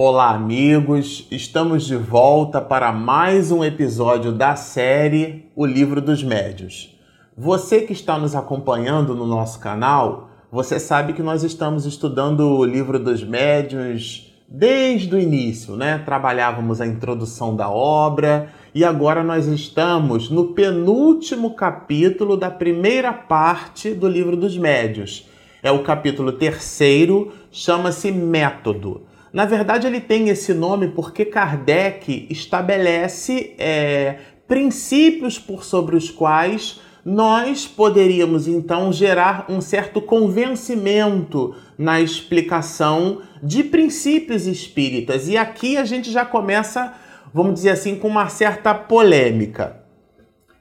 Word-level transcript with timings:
Olá, 0.00 0.30
amigos! 0.30 1.26
Estamos 1.28 1.84
de 1.84 1.96
volta 1.96 2.60
para 2.60 2.92
mais 2.92 3.50
um 3.50 3.64
episódio 3.64 4.30
da 4.30 4.54
série 4.54 5.50
O 5.56 5.66
Livro 5.66 6.00
dos 6.00 6.22
Médios. 6.22 6.96
Você 7.36 7.80
que 7.80 7.92
está 7.92 8.16
nos 8.16 8.36
acompanhando 8.36 9.12
no 9.16 9.26
nosso 9.26 9.58
canal, 9.58 10.30
você 10.52 10.78
sabe 10.78 11.14
que 11.14 11.22
nós 11.22 11.42
estamos 11.42 11.84
estudando 11.84 12.42
o 12.42 12.64
Livro 12.64 13.00
dos 13.00 13.24
Médios 13.24 14.32
desde 14.48 15.16
o 15.16 15.18
início, 15.18 15.74
né? 15.74 15.98
Trabalhávamos 15.98 16.80
a 16.80 16.86
introdução 16.86 17.56
da 17.56 17.68
obra 17.68 18.52
e 18.72 18.84
agora 18.84 19.24
nós 19.24 19.48
estamos 19.48 20.30
no 20.30 20.54
penúltimo 20.54 21.56
capítulo 21.56 22.36
da 22.36 22.52
primeira 22.52 23.12
parte 23.12 23.94
do 23.94 24.06
Livro 24.06 24.36
dos 24.36 24.56
Médios. 24.56 25.26
É 25.60 25.72
o 25.72 25.82
capítulo 25.82 26.30
terceiro, 26.30 27.32
chama-se 27.50 28.12
Método. 28.12 29.07
Na 29.32 29.44
verdade, 29.44 29.86
ele 29.86 30.00
tem 30.00 30.28
esse 30.28 30.54
nome 30.54 30.88
porque 30.88 31.24
Kardec 31.24 32.26
estabelece 32.30 33.54
é, 33.58 34.16
princípios 34.46 35.38
por 35.38 35.64
sobre 35.64 35.96
os 35.96 36.10
quais 36.10 36.80
nós 37.04 37.66
poderíamos 37.66 38.46
então 38.46 38.92
gerar 38.92 39.46
um 39.48 39.60
certo 39.60 40.00
convencimento 40.00 41.54
na 41.78 42.00
explicação 42.00 43.22
de 43.42 43.64
princípios 43.64 44.46
espíritas. 44.46 45.28
E 45.28 45.36
aqui 45.36 45.76
a 45.76 45.84
gente 45.84 46.10
já 46.10 46.24
começa, 46.24 46.94
vamos 47.32 47.54
dizer 47.54 47.70
assim, 47.70 47.96
com 47.96 48.08
uma 48.08 48.28
certa 48.28 48.74
polêmica. 48.74 49.84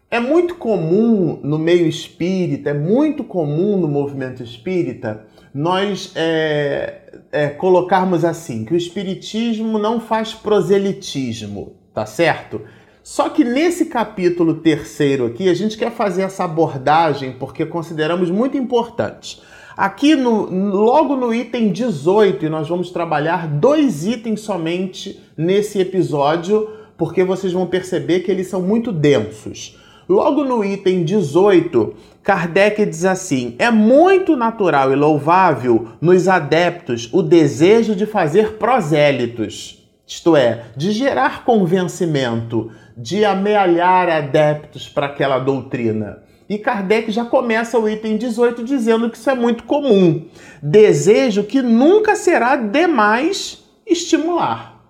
É 0.10 0.22
muito 0.22 0.56
comum 0.56 1.38
no 1.44 1.60
meio 1.60 1.86
espírita, 1.86 2.70
é 2.70 2.74
muito 2.74 3.26
comum 3.26 3.76
no 3.76 3.88
movimento 3.90 4.42
espírita, 4.42 5.26
nós 5.54 6.14
é, 6.16 7.07
é, 7.32 7.48
colocarmos 7.48 8.26
assim, 8.26 8.66
que 8.66 8.74
o 8.74 8.78
espiritismo 8.78 9.78
não 9.78 10.00
faz 10.00 10.34
proselitismo, 10.34 11.74
tá 11.94 12.06
certo? 12.06 12.62
Só 13.04 13.30
que 13.30 13.44
nesse 13.44 13.86
capítulo 13.86 14.56
terceiro 14.56 15.28
aqui, 15.28 15.48
a 15.48 15.54
gente 15.54 15.78
quer 15.78 15.92
fazer 15.92 16.24
essa 16.24 16.44
abordagem 16.44 17.32
porque 17.40 17.66
consideramos 17.66 18.30
muito 18.30 18.58
importante. 18.58 19.42
Aqui, 19.78 20.16
no, 20.16 20.50
logo 20.74 21.16
no 21.16 21.34
item 21.34 21.72
18, 21.72 22.46
e 22.46 22.50
nós 22.50 22.68
vamos 22.68 22.90
trabalhar 22.90 23.48
dois 23.48 24.06
itens 24.06 24.42
somente 24.42 25.22
nesse 25.38 25.80
episódio, 25.80 26.68
porque 26.98 27.24
vocês 27.24 27.54
vão 27.54 27.68
perceber 27.68 28.22
que 28.22 28.32
eles 28.32 28.48
são 28.48 28.62
muito 28.62 28.92
densos. 28.92 29.77
Logo 30.08 30.46
no 30.46 30.64
item 30.64 31.04
18, 31.04 31.94
Kardec 32.24 32.86
diz 32.86 33.04
assim: 33.04 33.56
é 33.60 33.70
muito 33.70 34.38
natural 34.38 34.92
e 34.92 34.96
louvável 34.96 35.90
nos 36.00 36.30
adeptos 36.30 37.10
o 37.12 37.22
desejo 37.22 37.94
de 37.94 38.06
fazer 38.06 38.54
prosélitos, 38.54 39.86
isto 40.06 40.36
é, 40.36 40.64
de 40.78 40.92
gerar 40.92 41.44
convencimento, 41.44 42.72
de 42.96 43.26
amealhar 43.26 44.08
adeptos 44.10 44.88
para 44.88 45.08
aquela 45.08 45.40
doutrina. 45.40 46.24
E 46.50 46.58
Kardec 46.58 47.12
já 47.12 47.26
começa 47.26 47.78
o 47.78 47.90
item 47.90 48.16
18 48.16 48.64
dizendo 48.64 49.10
que 49.10 49.18
isso 49.18 49.30
é 49.30 49.36
muito 49.36 49.64
comum. 49.64 50.26
Desejo 50.64 51.44
que 51.44 51.62
nunca 51.62 52.16
será 52.16 52.56
demais 52.56 53.66
estimular. 53.86 54.82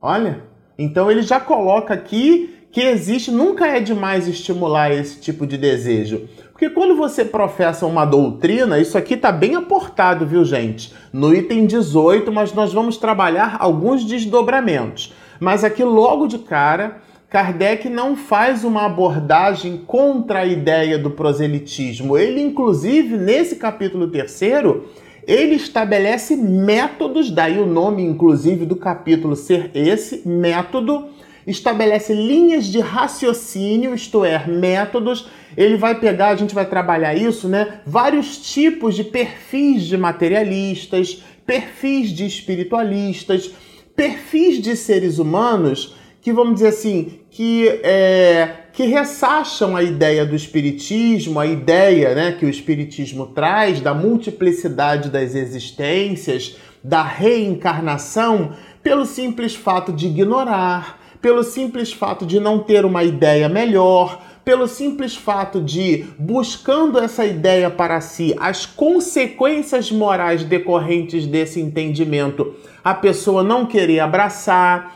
Olha, 0.00 0.42
então 0.78 1.10
ele 1.10 1.22
já 1.22 1.40
coloca 1.40 1.94
aqui 1.94 2.55
que 2.76 2.82
existe, 2.82 3.30
nunca 3.30 3.66
é 3.66 3.80
demais 3.80 4.28
estimular 4.28 4.92
esse 4.92 5.18
tipo 5.18 5.46
de 5.46 5.56
desejo. 5.56 6.28
Porque 6.52 6.68
quando 6.68 6.94
você 6.94 7.24
professa 7.24 7.86
uma 7.86 8.04
doutrina, 8.04 8.78
isso 8.78 8.98
aqui 8.98 9.14
está 9.14 9.32
bem 9.32 9.54
aportado, 9.54 10.26
viu, 10.26 10.44
gente? 10.44 10.92
No 11.10 11.34
item 11.34 11.64
18, 11.64 12.30
mas 12.30 12.52
nós 12.52 12.74
vamos 12.74 12.98
trabalhar 12.98 13.56
alguns 13.60 14.04
desdobramentos. 14.04 15.14
Mas 15.40 15.64
aqui, 15.64 15.82
logo 15.82 16.26
de 16.26 16.36
cara, 16.36 16.98
Kardec 17.30 17.88
não 17.88 18.14
faz 18.14 18.62
uma 18.62 18.84
abordagem 18.84 19.78
contra 19.86 20.40
a 20.40 20.46
ideia 20.46 20.98
do 20.98 21.10
proselitismo. 21.10 22.18
Ele, 22.18 22.42
inclusive, 22.42 23.16
nesse 23.16 23.56
capítulo 23.56 24.08
terceiro, 24.08 24.90
ele 25.26 25.54
estabelece 25.54 26.36
métodos, 26.36 27.30
daí 27.30 27.58
o 27.58 27.64
nome, 27.64 28.02
inclusive, 28.02 28.66
do 28.66 28.76
capítulo 28.76 29.34
ser 29.34 29.70
esse, 29.72 30.28
método 30.28 31.16
estabelece 31.46 32.12
linhas 32.12 32.66
de 32.66 32.80
raciocínio, 32.80 33.94
isto 33.94 34.24
é, 34.24 34.46
métodos. 34.46 35.28
Ele 35.56 35.76
vai 35.76 35.98
pegar, 35.98 36.28
a 36.28 36.36
gente 36.36 36.54
vai 36.54 36.66
trabalhar 36.66 37.14
isso, 37.14 37.48
né? 37.48 37.80
Vários 37.86 38.38
tipos 38.38 38.94
de 38.94 39.04
perfis 39.04 39.84
de 39.84 39.96
materialistas, 39.96 41.22
perfis 41.46 42.10
de 42.10 42.26
espiritualistas, 42.26 43.50
perfis 43.94 44.60
de 44.60 44.76
seres 44.76 45.18
humanos 45.18 45.94
que, 46.26 46.32
vamos 46.32 46.54
dizer 46.54 46.68
assim, 46.70 47.20
que, 47.30 47.68
é, 47.84 48.48
que 48.72 48.82
ressacham 48.84 49.76
a 49.76 49.82
ideia 49.84 50.26
do 50.26 50.34
espiritismo, 50.34 51.38
a 51.38 51.46
ideia 51.46 52.16
né, 52.16 52.32
que 52.32 52.44
o 52.44 52.48
espiritismo 52.48 53.28
traz 53.28 53.80
da 53.80 53.94
multiplicidade 53.94 55.08
das 55.08 55.36
existências, 55.36 56.56
da 56.82 57.04
reencarnação, 57.04 58.54
pelo 58.82 59.06
simples 59.06 59.54
fato 59.54 59.92
de 59.92 60.06
ignorar, 60.08 61.00
pelo 61.20 61.42
simples 61.42 61.92
fato 61.92 62.24
de 62.26 62.38
não 62.38 62.58
ter 62.58 62.84
uma 62.84 63.02
ideia 63.04 63.48
melhor, 63.48 64.22
pelo 64.46 64.68
simples 64.68 65.16
fato 65.16 65.60
de, 65.60 66.06
buscando 66.16 67.00
essa 67.00 67.26
ideia 67.26 67.68
para 67.68 68.00
si, 68.00 68.32
as 68.38 68.64
consequências 68.64 69.90
morais 69.90 70.44
decorrentes 70.44 71.26
desse 71.26 71.60
entendimento, 71.60 72.54
a 72.84 72.94
pessoa 72.94 73.42
não 73.42 73.66
querer 73.66 73.98
abraçar. 73.98 74.94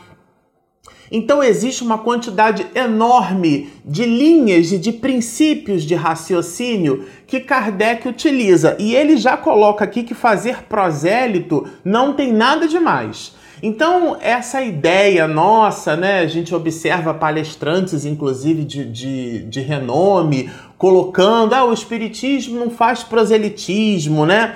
Então 1.11 1.43
existe 1.43 1.83
uma 1.83 1.97
quantidade 1.97 2.65
enorme 2.73 3.69
de 3.83 4.05
linhas 4.05 4.71
e 4.71 4.77
de 4.77 4.93
princípios 4.93 5.83
de 5.83 5.95
raciocínio 5.95 7.05
que 7.27 7.41
Kardec 7.41 8.07
utiliza. 8.07 8.77
E 8.79 8.95
ele 8.95 9.17
já 9.17 9.35
coloca 9.35 9.83
aqui 9.83 10.03
que 10.03 10.13
fazer 10.13 10.63
prosélito 10.69 11.67
não 11.83 12.13
tem 12.13 12.31
nada 12.31 12.69
de 12.69 12.79
mais. 12.79 13.35
Então, 13.63 14.17
essa 14.19 14.61
ideia 14.61 15.27
nossa, 15.27 15.95
né? 15.95 16.21
A 16.21 16.27
gente 16.27 16.53
observa 16.55 17.13
palestrantes, 17.13 18.05
inclusive 18.05 18.63
de, 18.63 18.85
de, 18.85 19.43
de 19.43 19.59
renome, 19.59 20.49
colocando, 20.77 21.53
ah, 21.53 21.63
o 21.63 21.73
espiritismo 21.73 22.59
não 22.59 22.71
faz 22.71 23.03
proselitismo, 23.03 24.25
né? 24.25 24.55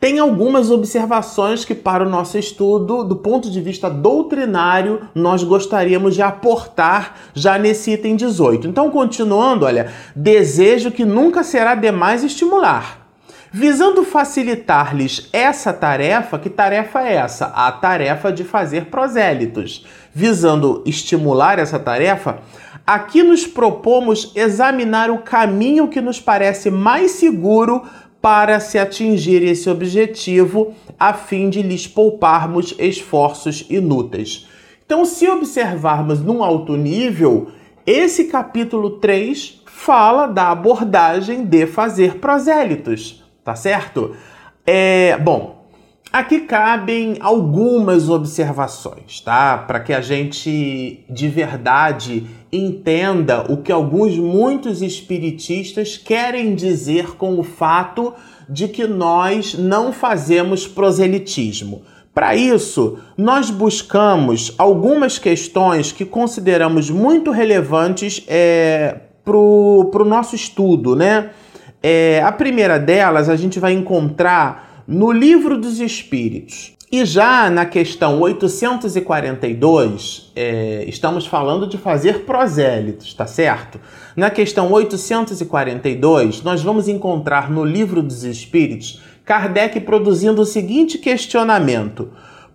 Tem 0.00 0.18
algumas 0.18 0.70
observações 0.70 1.64
que, 1.64 1.74
para 1.74 2.04
o 2.04 2.08
nosso 2.08 2.38
estudo, 2.38 3.04
do 3.04 3.16
ponto 3.16 3.50
de 3.50 3.60
vista 3.60 3.88
doutrinário, 3.88 5.02
nós 5.14 5.44
gostaríamos 5.44 6.14
de 6.14 6.22
aportar 6.22 7.16
já 7.34 7.58
nesse 7.58 7.92
item 7.92 8.16
18. 8.16 8.66
Então, 8.66 8.90
continuando, 8.90 9.66
olha, 9.66 9.92
desejo 10.16 10.90
que 10.90 11.04
nunca 11.04 11.44
será 11.44 11.74
demais 11.74 12.24
estimular 12.24 12.99
visando 13.52 14.04
facilitar-lhes 14.04 15.28
essa 15.32 15.72
tarefa. 15.72 16.38
Que 16.38 16.48
tarefa 16.48 17.02
é 17.02 17.14
essa? 17.14 17.46
A 17.46 17.70
tarefa 17.72 18.32
de 18.32 18.44
fazer 18.44 18.86
prosélitos. 18.86 19.86
Visando 20.14 20.82
estimular 20.86 21.58
essa 21.58 21.78
tarefa, 21.78 22.38
aqui 22.86 23.22
nos 23.22 23.46
propomos 23.46 24.32
examinar 24.34 25.10
o 25.10 25.18
caminho 25.18 25.88
que 25.88 26.00
nos 26.00 26.20
parece 26.20 26.70
mais 26.70 27.12
seguro 27.12 27.82
para 28.20 28.60
se 28.60 28.78
atingir 28.78 29.42
esse 29.42 29.70
objetivo, 29.70 30.74
a 30.98 31.14
fim 31.14 31.48
de 31.48 31.62
lhes 31.62 31.86
pouparmos 31.86 32.74
esforços 32.78 33.64
inúteis. 33.70 34.46
Então, 34.84 35.06
se 35.06 35.26
observarmos 35.26 36.20
num 36.20 36.44
alto 36.44 36.76
nível, 36.76 37.50
esse 37.86 38.24
capítulo 38.24 38.98
3 38.98 39.62
fala 39.64 40.26
da 40.26 40.50
abordagem 40.50 41.44
de 41.44 41.66
fazer 41.66 42.16
prosélitos 42.16 43.19
tá 43.44 43.54
certo? 43.54 44.14
É, 44.66 45.16
bom, 45.18 45.66
aqui 46.12 46.40
cabem 46.40 47.16
algumas 47.20 48.08
observações, 48.08 49.20
tá? 49.20 49.58
Para 49.58 49.80
que 49.80 49.92
a 49.92 50.00
gente 50.00 51.04
de 51.08 51.28
verdade 51.28 52.26
entenda 52.52 53.50
o 53.50 53.58
que 53.58 53.72
alguns 53.72 54.16
muitos 54.16 54.82
espiritistas 54.82 55.96
querem 55.96 56.54
dizer 56.54 57.16
com 57.16 57.38
o 57.38 57.42
fato 57.42 58.12
de 58.48 58.66
que 58.66 58.86
nós 58.86 59.54
não 59.54 59.92
fazemos 59.92 60.66
proselitismo. 60.66 61.82
Para 62.12 62.34
isso, 62.34 62.98
nós 63.16 63.50
buscamos 63.50 64.52
algumas 64.58 65.16
questões 65.16 65.92
que 65.92 66.04
consideramos 66.04 66.90
muito 66.90 67.30
relevantes 67.30 68.24
é, 68.26 68.96
para 69.24 69.36
o 69.36 70.04
nosso 70.04 70.34
estudo, 70.34 70.96
né? 70.96 71.30
É, 71.82 72.22
a 72.22 72.30
primeira 72.30 72.78
delas 72.78 73.28
a 73.28 73.36
gente 73.36 73.58
vai 73.58 73.72
encontrar 73.72 74.84
no 74.86 75.10
Livro 75.10 75.56
dos 75.56 75.80
Espíritos. 75.80 76.74
E 76.92 77.04
já 77.04 77.48
na 77.48 77.64
questão 77.64 78.20
842, 78.20 80.32
é, 80.34 80.84
estamos 80.88 81.24
falando 81.24 81.68
de 81.68 81.78
fazer 81.78 82.24
prosélitos, 82.24 83.14
tá 83.14 83.28
certo? 83.28 83.78
Na 84.16 84.28
questão 84.28 84.72
842, 84.72 86.42
nós 86.42 86.62
vamos 86.62 86.88
encontrar 86.88 87.48
no 87.48 87.64
Livro 87.64 88.02
dos 88.02 88.24
Espíritos 88.24 89.00
Kardec 89.24 89.78
produzindo 89.82 90.42
o 90.42 90.44
seguinte 90.44 90.98
questionamento: 90.98 92.08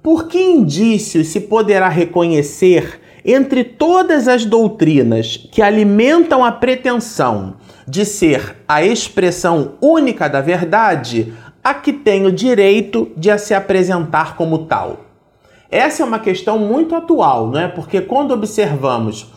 por 0.04 0.28
que 0.28 0.38
indícios 0.38 1.28
se 1.28 1.40
poderá 1.40 1.88
reconhecer 1.88 3.00
entre 3.26 3.64
todas 3.64 4.28
as 4.28 4.46
doutrinas 4.46 5.36
que 5.52 5.62
alimentam 5.62 6.46
a 6.46 6.52
pretensão 6.52 7.56
de 7.88 8.06
ser 8.06 8.58
a 8.68 8.84
expressão 8.84 9.74
única 9.82 10.28
da 10.30 10.42
verdade, 10.42 11.34
a 11.64 11.74
que 11.74 11.92
tem 11.92 12.26
o 12.26 12.32
direito 12.32 13.12
de 13.18 13.36
se 13.40 13.56
apresentar 13.56 14.36
como 14.36 14.60
tal? 14.66 15.06
Essa 15.72 16.04
é 16.04 16.06
uma 16.06 16.20
questão 16.20 16.60
muito 16.60 16.96
atual, 16.96 17.48
não 17.48 17.60
é? 17.60 17.68
Porque 17.68 18.00
quando 18.00 18.32
observamos 18.32 19.34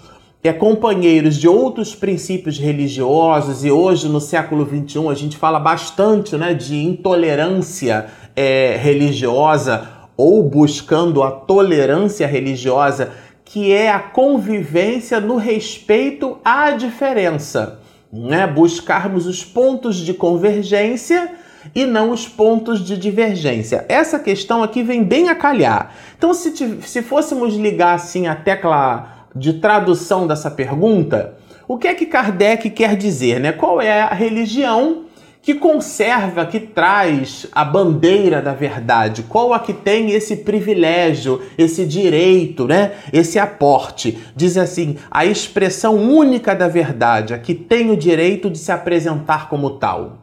é, 0.48 0.52
companheiros 0.52 1.36
de 1.36 1.48
outros 1.48 1.94
princípios 1.94 2.58
religiosos, 2.58 3.64
e 3.64 3.70
hoje 3.70 4.08
no 4.08 4.20
século 4.20 4.66
XXI 4.66 5.08
a 5.08 5.14
gente 5.14 5.36
fala 5.36 5.58
bastante 5.58 6.36
né, 6.36 6.54
de 6.54 6.76
intolerância 6.76 8.06
é, 8.34 8.76
religiosa 8.80 9.88
ou 10.16 10.42
buscando 10.42 11.22
a 11.22 11.30
tolerância 11.30 12.26
religiosa, 12.26 13.12
que 13.48 13.72
é 13.72 13.90
a 13.90 13.98
convivência 13.98 15.20
no 15.20 15.36
respeito 15.36 16.38
à 16.44 16.72
diferença, 16.72 17.80
né? 18.12 18.46
Buscarmos 18.46 19.26
os 19.26 19.42
pontos 19.42 19.96
de 19.96 20.12
convergência 20.12 21.32
e 21.74 21.86
não 21.86 22.10
os 22.10 22.28
pontos 22.28 22.84
de 22.84 22.94
divergência. 22.98 23.86
Essa 23.88 24.18
questão 24.18 24.62
aqui 24.62 24.82
vem 24.82 25.02
bem 25.02 25.30
a 25.30 25.34
calhar. 25.34 25.94
Então, 26.16 26.34
se, 26.34 26.52
se 26.82 27.00
fôssemos 27.00 27.54
ligar 27.54 27.94
assim 27.94 28.26
a 28.26 28.36
tecla 28.36 29.26
de 29.34 29.54
tradução 29.54 30.26
dessa 30.26 30.50
pergunta, 30.50 31.34
o 31.66 31.78
que 31.78 31.88
é 31.88 31.94
que 31.94 32.04
Kardec 32.04 32.68
quer 32.68 32.96
dizer, 32.96 33.40
né? 33.40 33.50
Qual 33.50 33.80
é 33.80 34.02
a 34.02 34.12
religião 34.12 35.04
que 35.42 35.54
conserva, 35.54 36.44
que 36.44 36.60
traz 36.60 37.46
a 37.52 37.64
bandeira 37.64 38.42
da 38.42 38.52
verdade? 38.52 39.22
Qual 39.22 39.54
a 39.54 39.60
que 39.60 39.72
tem 39.72 40.10
esse 40.10 40.36
privilégio, 40.36 41.40
esse 41.56 41.86
direito, 41.86 42.66
né? 42.66 42.92
Esse 43.12 43.38
aporte? 43.38 44.18
Diz 44.36 44.56
assim: 44.56 44.96
a 45.10 45.24
expressão 45.24 45.94
única 45.96 46.54
da 46.54 46.68
verdade, 46.68 47.34
a 47.34 47.38
que 47.38 47.54
tem 47.54 47.90
o 47.90 47.96
direito 47.96 48.50
de 48.50 48.58
se 48.58 48.72
apresentar 48.72 49.48
como 49.48 49.70
tal. 49.78 50.18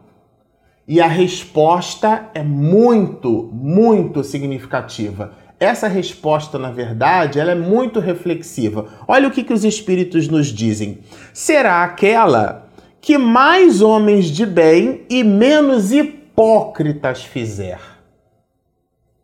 E 0.88 1.02
a 1.02 1.08
resposta 1.08 2.30
é 2.36 2.44
muito, 2.44 3.50
muito 3.52 4.24
significativa. 4.24 5.34
Essa 5.60 5.88
resposta, 5.88 6.60
na 6.60 6.70
verdade, 6.70 7.40
ela 7.40 7.54
é 7.54 7.56
muito 7.56 8.00
reflexiva. 8.00 8.86
Olha 9.08 9.28
o 9.28 9.32
que, 9.32 9.44
que 9.44 9.54
os 9.54 9.64
espíritos 9.64 10.28
nos 10.28 10.48
dizem. 10.48 11.00
Será 11.34 11.84
aquela 11.84 12.65
que 13.06 13.20
mais 13.20 13.84
homens 13.84 14.32
de 14.32 14.48
bem 14.48 15.06
e 15.08 15.24
menos 15.24 15.92
hipócritas 15.92 17.24
fizer. 17.24 17.80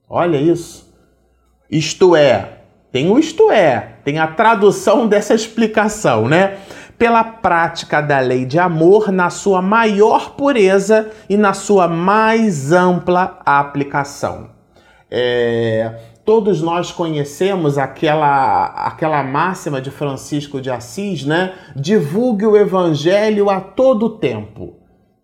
Olha 0.07 0.37
isso. 0.37 0.87
Isto 1.67 2.15
é, 2.15 2.59
tem 2.91 3.09
o 3.09 3.17
isto 3.17 3.49
é, 3.49 3.95
tem 4.03 4.19
a 4.19 4.27
tradução 4.27 5.07
dessa 5.09 5.33
explicação, 5.33 6.27
né? 6.27 6.59
Pela 6.95 7.23
prática 7.23 8.01
da 8.01 8.19
lei 8.19 8.45
de 8.45 8.59
amor 8.59 9.11
na 9.11 9.31
sua 9.31 9.63
maior 9.63 10.35
pureza 10.35 11.09
e 11.27 11.35
na 11.35 11.53
sua 11.53 11.87
mais 11.87 12.71
ampla 12.71 13.39
aplicação. 13.43 14.51
É, 15.09 15.95
todos 16.25 16.61
nós 16.61 16.91
conhecemos 16.91 17.77
aquela, 17.77 18.65
aquela 18.65 19.23
máxima 19.23 19.81
de 19.81 19.91
Francisco 19.91 20.61
de 20.61 20.69
Assis, 20.69 21.25
né? 21.25 21.53
Divulgue 21.75 22.45
o 22.45 22.57
evangelho 22.57 23.49
a 23.49 23.59
todo 23.59 24.17
tempo. 24.17 24.75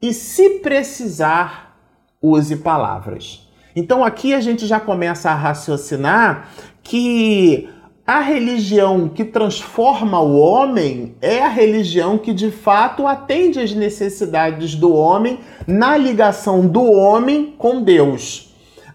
E 0.01 0.13
se 0.13 0.59
precisar, 0.59 1.77
use 2.21 2.57
palavras. 2.57 3.47
Então 3.75 4.03
aqui 4.03 4.33
a 4.33 4.41
gente 4.41 4.65
já 4.65 4.79
começa 4.79 5.29
a 5.29 5.35
raciocinar 5.35 6.49
que 6.81 7.69
a 8.05 8.21
religião 8.21 9.09
que 9.09 9.25
transforma 9.25 10.21
o 10.21 10.37
homem 10.37 11.15
é 11.21 11.41
a 11.41 11.49
religião 11.49 12.17
que 12.17 12.33
de 12.33 12.49
fato 12.49 13.05
atende 13.05 13.59
às 13.59 13.73
necessidades 13.73 14.75
do 14.75 14.93
homem 14.93 15.39
na 15.67 15.97
ligação 15.97 16.65
do 16.65 16.83
homem 16.83 17.53
com 17.57 17.81
Deus. 17.81 18.46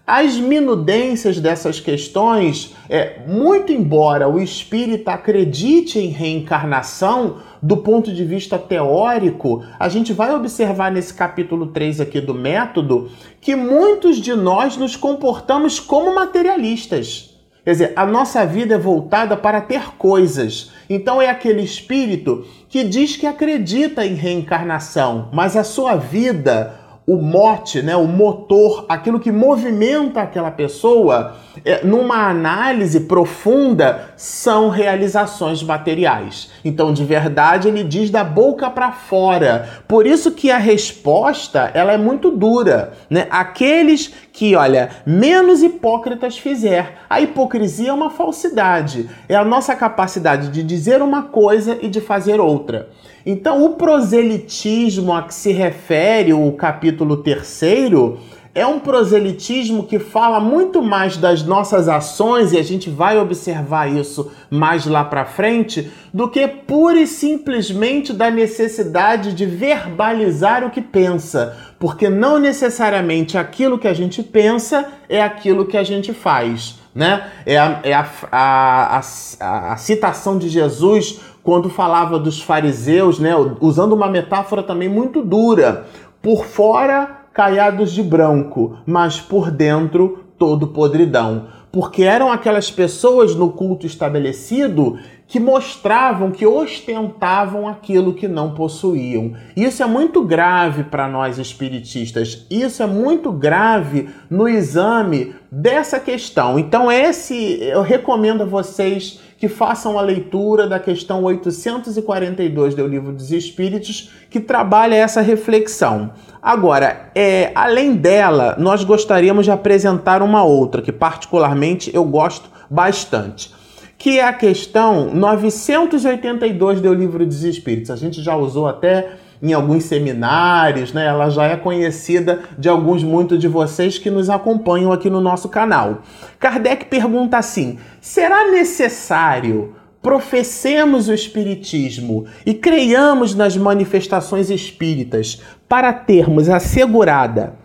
As 0.05 0.35
minudências 0.35 1.39
dessas 1.39 1.79
questões, 1.79 2.75
é, 2.89 3.21
muito 3.25 3.71
embora 3.71 4.27
o 4.27 4.37
espírita 4.37 5.11
acredite 5.11 5.97
em 5.97 6.09
reencarnação, 6.09 7.37
do 7.61 7.77
ponto 7.77 8.13
de 8.13 8.25
vista 8.25 8.59
teórico, 8.59 9.63
a 9.79 9.87
gente 9.87 10.11
vai 10.11 10.35
observar 10.35 10.91
nesse 10.91 11.13
capítulo 11.13 11.67
3 11.67 12.01
aqui 12.01 12.19
do 12.19 12.33
método 12.33 13.09
que 13.39 13.55
muitos 13.55 14.17
de 14.17 14.35
nós 14.35 14.75
nos 14.75 14.97
comportamos 14.97 15.79
como 15.79 16.13
materialistas. 16.13 17.33
Quer 17.63 17.71
dizer, 17.71 17.93
a 17.95 18.05
nossa 18.05 18.45
vida 18.45 18.75
é 18.75 18.77
voltada 18.77 19.37
para 19.37 19.61
ter 19.61 19.95
coisas. 19.97 20.71
Então 20.89 21.21
é 21.21 21.29
aquele 21.29 21.61
espírito 21.61 22.45
que 22.67 22.83
diz 22.83 23.15
que 23.15 23.25
acredita 23.25 24.05
em 24.05 24.15
reencarnação, 24.15 25.29
mas 25.31 25.55
a 25.55 25.63
sua 25.63 25.95
vida, 25.95 26.77
o 27.05 27.17
mote, 27.17 27.81
né, 27.81 27.95
o 27.95 28.07
motor, 28.07 28.85
aquilo 28.87 29.19
que 29.19 29.31
movimenta 29.31 30.21
aquela 30.21 30.49
pessoa, 30.49 31.35
é, 31.65 31.83
numa 31.83 32.29
análise 32.29 33.01
profunda, 33.01 34.13
são 34.15 34.69
realizações 34.69 35.61
materiais. 35.61 36.49
Então, 36.63 36.93
de 36.93 37.03
verdade, 37.03 37.67
ele 37.67 37.83
diz 37.83 38.09
da 38.09 38.23
boca 38.23 38.69
para 38.69 38.91
fora. 38.91 39.83
Por 39.87 40.07
isso 40.07 40.31
que 40.31 40.49
a 40.49 40.57
resposta 40.57 41.69
ela 41.73 41.91
é 41.91 41.97
muito 41.97 42.31
dura, 42.31 42.93
né? 43.09 43.27
Aqueles 43.29 44.13
que, 44.31 44.55
olha, 44.55 44.89
menos 45.05 45.61
hipócritas 45.61 46.37
fizer. 46.37 46.99
A 47.09 47.19
hipocrisia 47.19 47.89
é 47.89 47.93
uma 47.93 48.09
falsidade, 48.09 49.09
é 49.27 49.35
a 49.35 49.43
nossa 49.43 49.75
capacidade 49.75 50.49
de 50.49 50.63
dizer 50.63 51.01
uma 51.01 51.23
coisa 51.23 51.77
e 51.81 51.89
de 51.89 51.99
fazer 51.99 52.39
outra. 52.39 52.89
Então, 53.25 53.63
o 53.63 53.75
proselitismo 53.75 55.13
a 55.13 55.23
que 55.23 55.33
se 55.33 55.51
refere 55.51 56.33
o 56.33 56.51
capítulo 56.51 57.17
terceiro 57.17 58.19
é 58.55 58.67
um 58.67 58.79
proselitismo 58.79 59.83
que 59.83 59.97
fala 59.97 60.39
muito 60.39 60.81
mais 60.81 61.17
das 61.17 61.41
nossas 61.41 61.87
ações, 61.87 62.53
e 62.53 62.57
a 62.57 62.61
gente 62.61 62.89
vai 62.89 63.17
observar 63.17 63.91
isso 63.91 64.31
mais 64.49 64.85
lá 64.85 65.03
para 65.03 65.25
frente, 65.25 65.89
do 66.13 66.29
que 66.29 66.47
pura 66.47 66.99
e 66.99 67.07
simplesmente 67.07 68.13
da 68.13 68.29
necessidade 68.29 69.33
de 69.33 69.45
verbalizar 69.45 70.63
o 70.63 70.69
que 70.69 70.81
pensa, 70.81 71.57
porque 71.79 72.09
não 72.09 72.37
necessariamente 72.37 73.37
aquilo 73.39 73.79
que 73.79 73.87
a 73.87 73.93
gente 73.93 74.21
pensa 74.21 74.87
é 75.09 75.21
aquilo 75.21 75.65
que 75.65 75.77
a 75.77 75.83
gente 75.83 76.13
faz. 76.13 76.82
Né? 76.93 77.27
É, 77.45 77.57
a, 77.57 77.79
é 77.83 77.93
a, 77.93 78.07
a, 78.31 79.01
a, 79.39 79.73
a 79.73 79.77
citação 79.77 80.37
de 80.37 80.47
Jesus 80.47 81.19
quando 81.43 81.69
falava 81.69 82.17
dos 82.17 82.41
fariseus, 82.41 83.19
né, 83.19 83.33
usando 83.59 83.93
uma 83.93 84.07
metáfora 84.07 84.63
também 84.63 84.87
muito 84.87 85.21
dura. 85.21 85.85
Por 86.21 86.45
fora, 86.45 87.23
caiados 87.33 87.91
de 87.91 88.01
branco, 88.01 88.77
mas 88.85 89.19
por 89.19 89.51
dentro, 89.51 90.19
todo 90.37 90.67
podridão. 90.67 91.47
Porque 91.73 92.03
eram 92.03 92.31
aquelas 92.31 92.69
pessoas 92.69 93.33
no 93.33 93.49
culto 93.49 93.87
estabelecido 93.87 94.99
que 95.27 95.39
mostravam, 95.39 96.29
que 96.29 96.45
ostentavam 96.45 97.67
aquilo 97.67 98.13
que 98.13 98.27
não 98.27 98.53
possuíam. 98.53 99.33
Isso 99.57 99.81
é 99.81 99.87
muito 99.87 100.23
grave 100.23 100.83
para 100.83 101.07
nós 101.07 101.39
espiritistas. 101.39 102.45
Isso 102.47 102.83
é 102.83 102.85
muito 102.85 103.31
grave 103.31 104.07
no 104.29 104.47
exame 104.47 105.33
dessa 105.51 105.99
questão. 105.99 106.59
Então, 106.59 106.91
esse 106.91 107.57
eu 107.63 107.81
recomendo 107.81 108.43
a 108.43 108.45
vocês 108.45 109.19
que 109.43 109.49
façam 109.49 109.99
a 109.99 110.01
leitura 110.01 110.67
da 110.67 110.79
questão 110.79 111.21
842 111.21 112.75
do 112.75 112.87
Livro 112.87 113.11
dos 113.11 113.29
Espíritos, 113.29 114.09
que 114.29 114.39
trabalha 114.39 114.95
essa 114.95 115.19
reflexão. 115.19 116.13
Agora, 116.41 117.11
é, 117.13 117.51
além 117.53 117.93
dela, 117.93 118.55
nós 118.57 118.85
gostaríamos 118.85 119.43
de 119.43 119.51
apresentar 119.51 120.21
uma 120.21 120.45
outra, 120.45 120.81
que 120.81 120.93
particularmente 120.93 121.93
eu 121.93 122.05
gosto 122.05 122.49
bastante 122.69 123.53
que 123.97 124.19
é 124.19 124.25
a 124.25 124.33
questão 124.33 125.13
982 125.13 126.81
do 126.81 126.93
Livro 126.93 127.25
dos 127.25 127.43
Espíritos. 127.43 127.89
A 127.89 127.95
gente 127.95 128.21
já 128.21 128.35
usou 128.35 128.67
até 128.67 129.11
em 129.43 129.51
alguns 129.51 129.83
seminários, 129.83 130.93
né? 130.93 131.05
Ela 131.05 131.29
já 131.29 131.43
é 131.43 131.57
conhecida 131.57 132.39
de 132.57 132.69
alguns 132.69 133.03
muitos 133.03 133.37
de 133.37 133.49
vocês 133.49 133.97
que 133.97 134.09
nos 134.09 134.29
acompanham 134.29 134.93
aqui 134.93 135.09
no 135.09 135.19
nosso 135.19 135.49
canal. 135.49 136.01
Kardec 136.39 136.85
pergunta 136.85 137.37
assim: 137.37 137.77
será 137.99 138.49
necessário 138.49 139.75
professemos 140.01 141.09
o 141.09 141.13
Espiritismo 141.13 142.25
e 142.45 142.53
creiamos 142.53 143.35
nas 143.35 143.57
manifestações 143.57 144.49
espíritas 144.49 145.41
para 145.67 145.91
termos 145.91 146.47
assegurada 146.47 147.55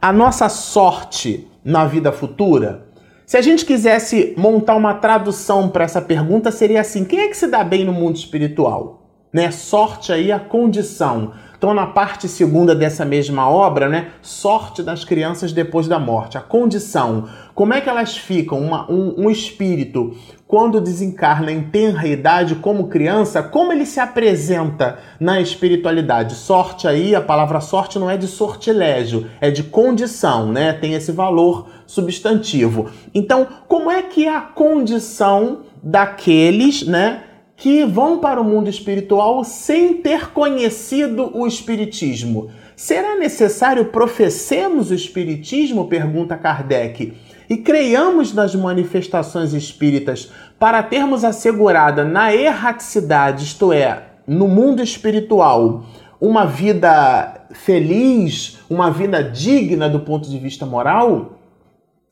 a 0.00 0.12
nossa 0.12 0.48
sorte 0.48 1.46
na 1.62 1.84
vida 1.84 2.12
futura? 2.12 2.86
Se 3.26 3.36
a 3.36 3.42
gente 3.42 3.66
quisesse 3.66 4.32
montar 4.38 4.76
uma 4.76 4.94
tradução 4.94 5.68
para 5.68 5.84
essa 5.84 6.00
pergunta, 6.00 6.50
seria 6.50 6.80
assim: 6.80 7.04
quem 7.04 7.20
é 7.20 7.28
que 7.28 7.36
se 7.36 7.46
dá 7.46 7.62
bem 7.62 7.84
no 7.84 7.92
mundo 7.92 8.16
espiritual? 8.16 9.05
Né? 9.36 9.50
Sorte 9.50 10.14
aí 10.14 10.32
a 10.32 10.38
condição. 10.38 11.32
Então, 11.58 11.74
na 11.74 11.86
parte 11.86 12.26
segunda 12.26 12.74
dessa 12.74 13.04
mesma 13.04 13.50
obra, 13.50 13.86
né? 13.86 14.08
Sorte 14.22 14.82
das 14.82 15.04
crianças 15.04 15.52
depois 15.52 15.86
da 15.86 15.98
morte, 15.98 16.38
a 16.38 16.40
condição. 16.40 17.28
Como 17.54 17.74
é 17.74 17.82
que 17.82 17.88
elas 17.90 18.16
ficam? 18.16 18.58
Uma, 18.58 18.90
um, 18.90 19.26
um 19.26 19.30
espírito, 19.30 20.16
quando 20.46 20.80
desencarna 20.80 21.52
em 21.52 21.64
tenra 21.64 22.08
idade 22.08 22.54
como 22.54 22.88
criança, 22.88 23.42
como 23.42 23.72
ele 23.72 23.84
se 23.84 24.00
apresenta 24.00 24.98
na 25.20 25.38
espiritualidade? 25.38 26.34
Sorte 26.34 26.88
aí, 26.88 27.14
a 27.14 27.20
palavra 27.20 27.60
sorte 27.60 27.98
não 27.98 28.08
é 28.08 28.16
de 28.16 28.26
sortilégio, 28.26 29.26
é 29.38 29.50
de 29.50 29.64
condição, 29.64 30.50
né? 30.50 30.72
Tem 30.72 30.94
esse 30.94 31.12
valor 31.12 31.68
substantivo. 31.86 32.88
Então, 33.14 33.46
como 33.68 33.90
é 33.90 34.00
que 34.00 34.26
é 34.26 34.34
a 34.34 34.40
condição 34.40 35.60
daqueles, 35.82 36.86
né? 36.86 37.22
Que 37.56 37.84
vão 37.84 38.18
para 38.18 38.40
o 38.40 38.44
mundo 38.44 38.68
espiritual 38.68 39.42
sem 39.42 39.94
ter 39.94 40.30
conhecido 40.30 41.30
o 41.34 41.46
Espiritismo. 41.46 42.50
Será 42.76 43.16
necessário 43.16 43.86
professemos 43.86 44.90
o 44.90 44.94
Espiritismo? 44.94 45.88
pergunta 45.88 46.36
Kardec. 46.36 47.14
E 47.48 47.56
creiamos 47.56 48.34
nas 48.34 48.54
manifestações 48.54 49.54
espíritas 49.54 50.30
para 50.58 50.82
termos 50.82 51.24
assegurada 51.24 52.04
na 52.04 52.34
erraticidade, 52.34 53.44
isto 53.44 53.72
é, 53.72 54.02
no 54.26 54.48
mundo 54.48 54.82
espiritual, 54.82 55.84
uma 56.20 56.44
vida 56.44 57.46
feliz, 57.52 58.58
uma 58.68 58.90
vida 58.90 59.22
digna 59.22 59.88
do 59.88 60.00
ponto 60.00 60.28
de 60.28 60.38
vista 60.38 60.66
moral? 60.66 61.38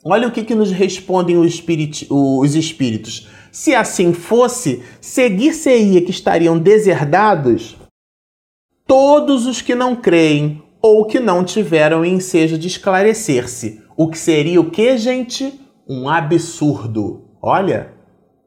Olha 0.05 0.29
o 0.29 0.31
que, 0.31 0.45
que 0.45 0.55
nos 0.55 0.71
respondem 0.71 1.37
os, 1.37 1.63
os 2.11 2.55
espíritos. 2.55 3.29
Se 3.55 3.73
assim 3.73 4.13
fosse, 4.13 4.83
seguir-se-ia 5.01 6.03
que 6.03 6.11
estariam 6.11 6.59
deserdados 6.59 7.77
todos 8.85 9.47
os 9.47 9.63
que 9.63 9.77
não 9.77 9.95
creem 9.95 10.61
ou 10.83 11.05
que 11.05 11.21
não 11.21 11.45
tiveram 11.45 12.05
ensejo 12.05 12.59
de 12.59 12.67
esclarecer-se. 12.67 13.81
O 13.97 14.09
que 14.09 14.19
seria 14.19 14.61
o 14.61 14.73
que, 14.73 14.99
gente? 14.99 15.61
Um 15.89 16.09
absurdo. 16.09 17.29
Olha, 17.41 17.93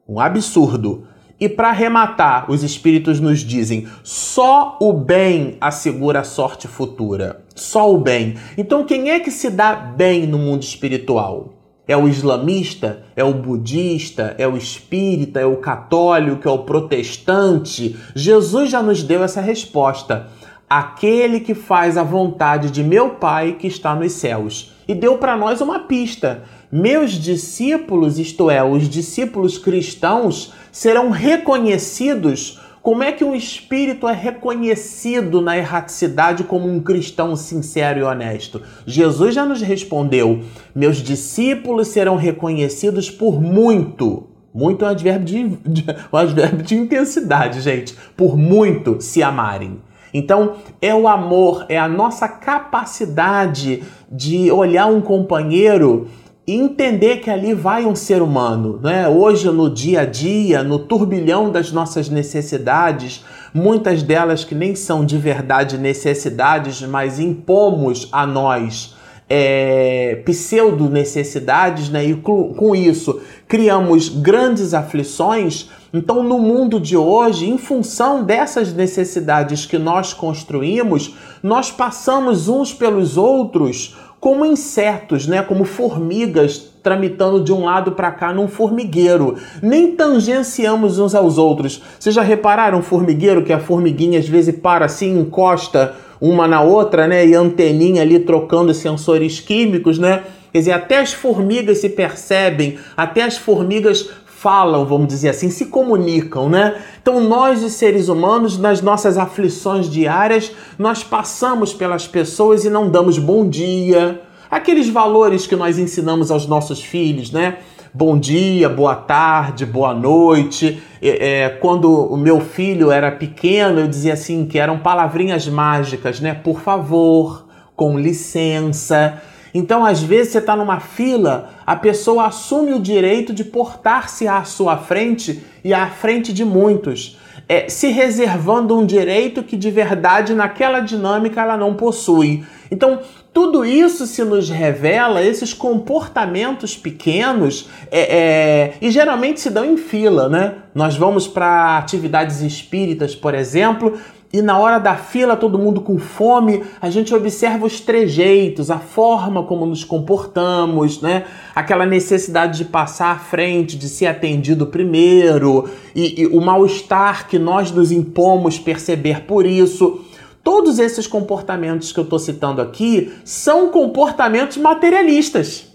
um 0.06 0.20
absurdo. 0.20 1.08
E 1.40 1.48
para 1.48 1.70
arrematar, 1.70 2.50
os 2.50 2.62
espíritos 2.62 3.18
nos 3.18 3.38
dizem: 3.38 3.88
só 4.04 4.76
o 4.78 4.92
bem 4.92 5.56
assegura 5.58 6.20
a 6.20 6.24
sorte 6.24 6.68
futura. 6.68 7.46
Só 7.54 7.90
o 7.90 7.96
bem. 7.96 8.36
Então, 8.58 8.84
quem 8.84 9.08
é 9.08 9.20
que 9.20 9.30
se 9.30 9.48
dá 9.48 9.74
bem 9.74 10.26
no 10.26 10.36
mundo 10.36 10.64
espiritual? 10.64 11.57
É 11.88 11.96
o 11.96 12.06
islamista? 12.06 13.02
É 13.16 13.24
o 13.24 13.32
budista? 13.32 14.34
É 14.36 14.46
o 14.46 14.58
espírita? 14.58 15.40
É 15.40 15.46
o 15.46 15.56
católico? 15.56 16.46
É 16.46 16.52
o 16.52 16.58
protestante? 16.58 17.96
Jesus 18.14 18.70
já 18.70 18.82
nos 18.82 19.02
deu 19.02 19.24
essa 19.24 19.40
resposta. 19.40 20.28
Aquele 20.68 21.40
que 21.40 21.54
faz 21.54 21.96
a 21.96 22.02
vontade 22.02 22.70
de 22.70 22.84
meu 22.84 23.10
Pai 23.10 23.56
que 23.58 23.66
está 23.66 23.94
nos 23.94 24.12
céus. 24.12 24.74
E 24.86 24.94
deu 24.94 25.16
para 25.16 25.34
nós 25.34 25.62
uma 25.62 25.80
pista. 25.80 26.44
Meus 26.70 27.12
discípulos, 27.12 28.18
isto 28.18 28.50
é, 28.50 28.62
os 28.62 28.86
discípulos 28.86 29.56
cristãos, 29.56 30.52
serão 30.70 31.08
reconhecidos 31.08 32.60
como 32.88 33.02
é 33.02 33.12
que 33.12 33.22
um 33.22 33.34
espírito 33.34 34.08
é 34.08 34.14
reconhecido 34.14 35.42
na 35.42 35.58
erraticidade 35.58 36.42
como 36.42 36.66
um 36.66 36.80
cristão 36.80 37.36
sincero 37.36 37.98
e 37.98 38.02
honesto? 38.02 38.62
Jesus 38.86 39.34
já 39.34 39.44
nos 39.44 39.60
respondeu: 39.60 40.40
Meus 40.74 40.96
discípulos 40.96 41.88
serão 41.88 42.16
reconhecidos 42.16 43.10
por 43.10 43.42
muito. 43.42 44.28
Muito 44.54 44.86
é 44.86 44.88
um 44.88 44.90
advérbio 44.90 45.26
de, 45.26 45.48
de, 45.82 45.84
um 46.10 46.16
advérbio 46.16 46.64
de 46.64 46.76
intensidade, 46.76 47.60
gente. 47.60 47.94
Por 48.16 48.38
muito 48.38 49.02
se 49.02 49.22
amarem. 49.22 49.82
Então, 50.14 50.54
é 50.80 50.94
o 50.94 51.06
amor, 51.06 51.66
é 51.68 51.78
a 51.78 51.86
nossa 51.86 52.26
capacidade 52.26 53.82
de 54.10 54.50
olhar 54.50 54.86
um 54.86 55.02
companheiro 55.02 56.08
e 56.48 56.54
entender 56.54 57.18
que 57.18 57.28
ali 57.28 57.52
vai 57.52 57.84
um 57.84 57.94
ser 57.94 58.22
humano, 58.22 58.80
né? 58.82 59.06
Hoje 59.06 59.50
no 59.50 59.68
dia 59.68 60.00
a 60.00 60.04
dia, 60.06 60.62
no 60.62 60.78
turbilhão 60.78 61.52
das 61.52 61.70
nossas 61.70 62.08
necessidades, 62.08 63.22
muitas 63.52 64.02
delas 64.02 64.44
que 64.44 64.54
nem 64.54 64.74
são 64.74 65.04
de 65.04 65.18
verdade 65.18 65.76
necessidades, 65.76 66.80
mas 66.80 67.20
impomos 67.20 68.08
a 68.10 68.26
nós 68.26 68.96
é, 69.28 70.22
pseudo 70.24 70.88
necessidades, 70.88 71.90
né? 71.90 72.02
E 72.06 72.14
com 72.14 72.74
isso 72.74 73.20
criamos 73.46 74.08
grandes 74.08 74.72
aflições. 74.72 75.68
Então, 75.92 76.22
no 76.22 76.38
mundo 76.38 76.80
de 76.80 76.96
hoje, 76.96 77.48
em 77.48 77.58
função 77.58 78.24
dessas 78.24 78.72
necessidades 78.72 79.66
que 79.66 79.76
nós 79.76 80.14
construímos, 80.14 81.14
nós 81.42 81.70
passamos 81.70 82.48
uns 82.48 82.72
pelos 82.72 83.18
outros 83.18 83.96
como 84.20 84.44
insetos, 84.44 85.26
né, 85.26 85.42
como 85.42 85.64
formigas 85.64 86.58
tramitando 86.82 87.42
de 87.42 87.52
um 87.52 87.64
lado 87.64 87.92
para 87.92 88.10
cá 88.10 88.32
num 88.32 88.48
formigueiro. 88.48 89.36
Nem 89.62 89.92
tangenciamos 89.92 90.98
uns 90.98 91.14
aos 91.14 91.38
outros. 91.38 91.82
Vocês 91.98 92.14
já 92.14 92.22
repararam 92.22 92.78
um 92.78 92.82
formigueiro 92.82 93.44
que 93.44 93.52
a 93.52 93.60
formiguinha 93.60 94.18
às 94.18 94.28
vezes 94.28 94.56
para 94.56 94.86
assim, 94.86 95.18
encosta 95.18 95.94
uma 96.20 96.48
na 96.48 96.60
outra, 96.62 97.06
né, 97.06 97.26
e 97.26 97.34
anteninha 97.34 98.02
ali 98.02 98.18
trocando 98.18 98.74
sensores 98.74 99.38
químicos, 99.38 99.98
né? 99.98 100.24
Quer 100.52 100.58
dizer, 100.58 100.72
até 100.72 100.98
as 100.98 101.12
formigas 101.12 101.78
se 101.78 101.90
percebem, 101.90 102.78
até 102.96 103.22
as 103.22 103.36
formigas 103.36 104.10
falam, 104.38 104.86
vamos 104.86 105.08
dizer 105.08 105.30
assim, 105.30 105.50
se 105.50 105.66
comunicam, 105.66 106.48
né? 106.48 106.76
Então 107.02 107.20
nós, 107.20 107.64
os 107.64 107.72
seres 107.72 108.08
humanos, 108.08 108.56
nas 108.56 108.80
nossas 108.80 109.18
aflições 109.18 109.90
diárias, 109.90 110.52
nós 110.78 111.02
passamos 111.02 111.74
pelas 111.74 112.06
pessoas 112.06 112.64
e 112.64 112.70
não 112.70 112.88
damos 112.88 113.18
bom 113.18 113.48
dia. 113.48 114.22
Aqueles 114.48 114.88
valores 114.88 115.44
que 115.44 115.56
nós 115.56 115.76
ensinamos 115.76 116.30
aos 116.30 116.46
nossos 116.46 116.80
filhos, 116.80 117.32
né? 117.32 117.58
Bom 117.92 118.16
dia, 118.16 118.68
boa 118.68 118.94
tarde, 118.94 119.66
boa 119.66 119.92
noite. 119.92 120.80
É, 121.02 121.42
é, 121.42 121.48
quando 121.48 121.90
o 121.90 122.16
meu 122.16 122.40
filho 122.40 122.92
era 122.92 123.10
pequeno, 123.10 123.80
eu 123.80 123.88
dizia 123.88 124.12
assim 124.12 124.46
que 124.46 124.56
eram 124.56 124.78
palavrinhas 124.78 125.48
mágicas, 125.48 126.20
né? 126.20 126.32
Por 126.32 126.60
favor, 126.60 127.44
com 127.74 127.98
licença. 127.98 129.20
Então, 129.52 129.84
às 129.84 130.02
vezes, 130.02 130.32
você 130.32 130.38
está 130.38 130.54
numa 130.54 130.80
fila, 130.80 131.50
a 131.66 131.76
pessoa 131.76 132.26
assume 132.26 132.72
o 132.72 132.80
direito 132.80 133.32
de 133.32 133.44
portar-se 133.44 134.26
à 134.28 134.44
sua 134.44 134.76
frente 134.76 135.42
e 135.64 135.72
à 135.74 135.86
frente 135.88 136.32
de 136.32 136.44
muitos, 136.44 137.18
é, 137.48 137.68
se 137.68 137.88
reservando 137.88 138.76
um 138.76 138.84
direito 138.84 139.42
que 139.42 139.56
de 139.56 139.70
verdade 139.70 140.34
naquela 140.34 140.80
dinâmica 140.80 141.40
ela 141.40 141.56
não 141.56 141.74
possui. 141.74 142.44
Então, 142.70 143.00
tudo 143.32 143.64
isso 143.64 144.06
se 144.06 144.22
nos 144.22 144.50
revela, 144.50 145.22
esses 145.22 145.54
comportamentos 145.54 146.76
pequenos, 146.76 147.68
é, 147.90 148.00
é, 148.00 148.74
e 148.82 148.90
geralmente 148.90 149.40
se 149.40 149.48
dão 149.48 149.64
em 149.64 149.76
fila, 149.78 150.28
né? 150.28 150.56
Nós 150.74 150.96
vamos 150.96 151.26
para 151.26 151.78
atividades 151.78 152.42
espíritas, 152.42 153.14
por 153.14 153.34
exemplo, 153.34 153.98
e 154.30 154.42
na 154.42 154.58
hora 154.58 154.78
da 154.78 154.94
fila, 154.94 155.36
todo 155.36 155.58
mundo 155.58 155.80
com 155.80 155.98
fome, 155.98 156.62
a 156.82 156.90
gente 156.90 157.14
observa 157.14 157.64
os 157.64 157.80
trejeitos, 157.80 158.70
a 158.70 158.78
forma 158.78 159.42
como 159.42 159.64
nos 159.64 159.84
comportamos, 159.84 161.00
né? 161.00 161.24
Aquela 161.54 161.86
necessidade 161.86 162.58
de 162.58 162.66
passar 162.66 163.12
à 163.12 163.18
frente, 163.18 163.78
de 163.78 163.88
ser 163.88 164.04
atendido 164.04 164.66
primeiro, 164.66 165.70
e, 165.94 166.22
e 166.22 166.26
o 166.26 166.42
mal-estar 166.42 167.26
que 167.26 167.38
nós 167.38 167.70
nos 167.70 167.90
impomos 167.90 168.58
perceber 168.58 169.22
por 169.22 169.46
isso. 169.46 170.04
Todos 170.44 170.78
esses 170.78 171.06
comportamentos 171.06 171.90
que 171.90 171.98
eu 171.98 172.04
estou 172.04 172.18
citando 172.18 172.60
aqui 172.60 173.10
são 173.24 173.70
comportamentos 173.70 174.58
materialistas, 174.58 175.68